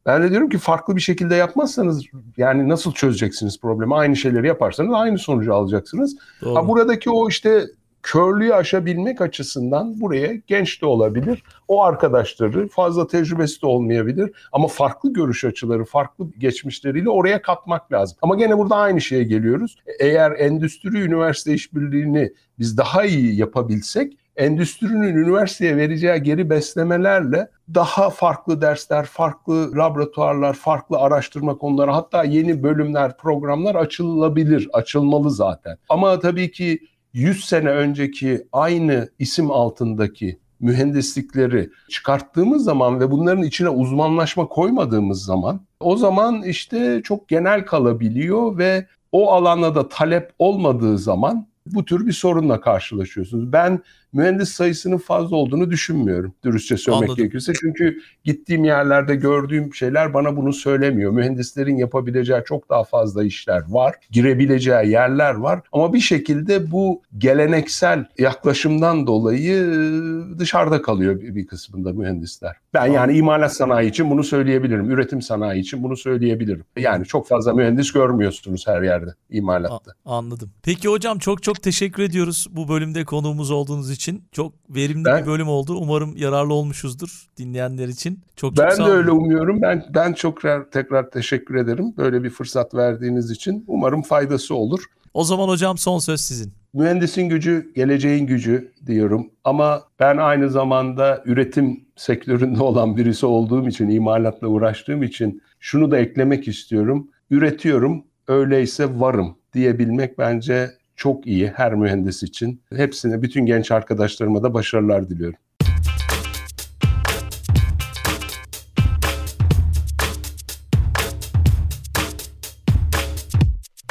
Ben 0.07 0.23
de 0.23 0.31
diyorum 0.31 0.49
ki 0.49 0.59
farklı 0.59 0.97
bir 0.97 1.01
şekilde 1.01 1.35
yapmazsanız 1.35 2.05
yani 2.37 2.69
nasıl 2.69 2.93
çözeceksiniz 2.93 3.61
problemi? 3.61 3.95
Aynı 3.95 4.17
şeyleri 4.17 4.47
yaparsanız 4.47 4.95
aynı 4.95 5.19
sonucu 5.19 5.55
alacaksınız. 5.55 6.17
Ha, 6.55 6.69
buradaki 6.69 7.11
o 7.11 7.29
işte 7.29 7.65
körlüğü 8.07 8.55
aşabilmek 8.55 9.21
açısından 9.21 10.01
buraya 10.01 10.35
genç 10.47 10.83
de 10.83 10.87
olabilir. 10.87 11.43
O 11.69 11.83
arkadaşları 11.83 12.69
fazla 12.69 13.07
tecrübesi 13.07 13.63
de 13.63 13.67
olmayabilir 13.67 14.31
ama 14.53 14.69
farklı 14.69 15.13
görüş 15.13 15.45
açıları, 15.45 15.85
farklı 15.85 16.27
geçmişleriyle 16.39 17.11
oraya 17.11 17.43
katmak 17.43 17.93
lazım. 17.93 18.19
Ama 18.23 18.35
gene 18.35 18.59
burada 18.59 18.77
aynı 18.77 19.01
şeye 19.01 19.23
geliyoruz. 19.25 19.77
Eğer 20.01 20.31
endüstri 20.33 21.03
üniversite 21.03 21.55
işbirliğini 21.55 22.33
biz 22.59 22.79
daha 22.79 23.05
iyi 23.05 23.37
yapabilsek 23.37 24.13
endüstrinin 24.37 25.17
üniversiteye 25.17 25.77
vereceği 25.77 26.23
geri 26.23 26.51
beslemelerle 26.51 27.49
daha 27.75 28.11
farklı 28.11 28.61
dersler, 28.61 29.05
farklı 29.05 29.77
laboratuvarlar, 29.77 30.55
farklı 30.55 30.99
araştırma 30.99 31.59
konuları 31.59 31.91
hatta 31.91 32.25
yeni 32.25 32.63
bölümler, 32.63 33.17
programlar 33.17 33.75
açılabilir, 33.75 34.69
açılmalı 34.73 35.31
zaten. 35.31 35.79
Ama 35.89 36.19
tabii 36.19 36.51
ki 36.51 36.79
100 37.17 37.45
sene 37.45 37.71
önceki 37.71 38.47
aynı 38.53 39.09
isim 39.19 39.51
altındaki 39.51 40.39
mühendislikleri 40.61 41.71
çıkarttığımız 41.91 42.65
zaman 42.65 43.01
ve 43.01 43.11
bunların 43.11 43.43
içine 43.43 43.69
uzmanlaşma 43.69 44.49
koymadığımız 44.49 45.25
zaman 45.25 45.61
o 45.81 45.97
zaman 45.97 46.43
işte 46.43 47.01
çok 47.05 47.29
genel 47.29 47.67
kalabiliyor 47.67 48.59
ve 48.59 48.87
o 49.13 49.33
alana 49.33 49.75
da 49.75 49.89
talep 49.89 50.31
olmadığı 50.39 50.99
zaman 50.99 51.47
bu 51.67 51.85
tür 51.85 52.07
bir 52.07 52.13
sorunla 52.13 52.61
karşılaşıyorsunuz. 52.61 53.53
Ben 53.53 53.81
mühendis 54.17 54.49
sayısının 54.49 54.99
fazla 54.99 55.37
olduğunu 55.37 55.71
düşünmüyorum 55.71 56.35
dürüstçe 56.45 56.77
söylemek 56.77 57.09
Anladım. 57.09 57.17
gerekirse. 57.23 57.53
Çünkü 57.61 57.99
gittiğim 58.25 58.65
yerlerde 58.65 59.17
gördüğüm 59.17 59.75
şeyler 59.75 60.15
bana 60.15 60.37
bunu 60.37 60.53
söylemiyor. 60.53 61.13
Mühendislerin 61.13 61.77
yapabileceği 61.77 62.41
çok 62.47 62.71
daha 62.71 62.85
fazla 62.85 63.25
işler 63.25 63.63
var. 63.69 63.95
Girebileceği 64.11 64.91
yerler 64.91 65.35
var. 65.35 65.61
Ama 65.73 65.93
bir 65.93 66.01
şekilde 66.01 66.71
bu 66.71 67.03
geleneksel 67.19 68.05
yaklaşımdan 68.19 69.07
dolayı 69.07 69.63
ıı, 69.63 70.39
dışarıda 70.39 70.83
kalıyor 70.83 71.21
bir 71.21 71.47
kısmında 71.47 71.93
mühendisler. 71.93 72.57
Ben 72.75 72.87
yani 72.87 73.17
imalat 73.17 73.53
sanayi 73.57 73.91
için 73.91 74.11
bunu 74.11 74.25
söyleyebilirim. 74.25 74.91
Üretim 74.91 75.23
sanayi 75.23 75.61
için 75.61 75.83
bunu 75.83 75.97
söyleyebilirim. 75.97 76.65
Yani 76.77 77.05
çok 77.05 77.29
fazla 77.29 77.55
mühendis 77.55 77.93
görmüyorsunuz 77.93 78.67
her 78.67 78.83
yerde 78.83 79.11
imalatta. 79.31 79.93
Anladım. 80.05 80.51
Peki 80.63 80.89
hocam 80.89 81.19
çok 81.19 81.43
çok 81.43 81.63
teşekkür 81.63 82.03
ediyoruz 82.03 82.47
bu 82.51 82.69
bölümde 82.69 83.05
konuğumuz 83.05 83.51
olduğunuz 83.51 83.91
için 83.91 84.06
için. 84.07 84.25
Çok 84.33 84.53
verimli 84.71 85.05
ben, 85.05 85.23
bir 85.23 85.27
bölüm 85.27 85.49
oldu. 85.49 85.77
Umarım 85.77 86.17
yararlı 86.17 86.55
olmuşuzdur 86.55 87.27
dinleyenler 87.39 87.89
için. 87.89 88.21
Çok 88.37 88.57
ben 88.59 88.77
çok 88.77 88.87
de 88.87 88.91
öyle 88.91 89.11
umuyorum. 89.11 89.63
Ben 89.63 89.87
ben 89.95 90.13
çok 90.13 90.43
tekrar 90.73 91.11
teşekkür 91.11 91.55
ederim 91.55 91.95
böyle 91.97 92.23
bir 92.23 92.31
fırsat 92.31 92.75
verdiğiniz 92.75 93.31
için. 93.31 93.65
Umarım 93.67 94.03
faydası 94.03 94.55
olur. 94.55 94.85
O 95.15 95.25
zaman 95.25 95.49
hocam 95.49 95.79
son 95.79 95.99
söz 95.99 96.21
sizin. 96.21 96.53
Mühendisin 96.75 97.23
gücü 97.23 97.73
geleceğin 97.75 98.27
gücü 98.27 98.73
diyorum 98.87 99.31
ama 99.45 99.83
ben 100.01 100.17
aynı 100.17 100.51
zamanda 100.51 101.23
üretim 101.25 101.85
sektöründe 101.97 102.63
olan 102.63 102.97
birisi 102.97 103.27
olduğum 103.27 103.69
için, 103.69 103.89
imalatla 103.89 104.49
uğraştığım 104.49 105.03
için 105.03 105.43
şunu 105.61 105.91
da 105.91 105.99
eklemek 105.99 106.49
istiyorum. 106.49 107.11
Üretiyorum, 107.31 108.05
öyleyse 108.29 109.01
varım 109.01 109.37
diyebilmek 109.53 110.19
bence 110.19 110.71
çok 110.97 111.27
iyi 111.27 111.49
her 111.49 111.75
mühendis 111.75 112.23
için. 112.23 112.63
Hepsine, 112.77 113.23
bütün 113.23 113.47
genç 113.47 113.71
arkadaşlarıma 113.71 114.43
da 114.43 114.55
başarılar 114.55 115.11
diliyorum. 115.11 115.39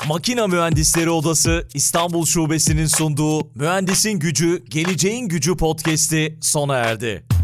Makina 0.07 0.47
Mühendisleri 0.47 1.09
Odası 1.09 1.67
İstanbul 1.73 2.25
Şubesi'nin 2.25 2.85
sunduğu 2.85 3.47
Mühendisin 3.55 4.19
Gücü, 4.19 4.63
Geleceğin 4.69 5.27
Gücü 5.27 5.57
podcast'i 5.57 6.37
sona 6.41 6.75
erdi. 6.75 7.34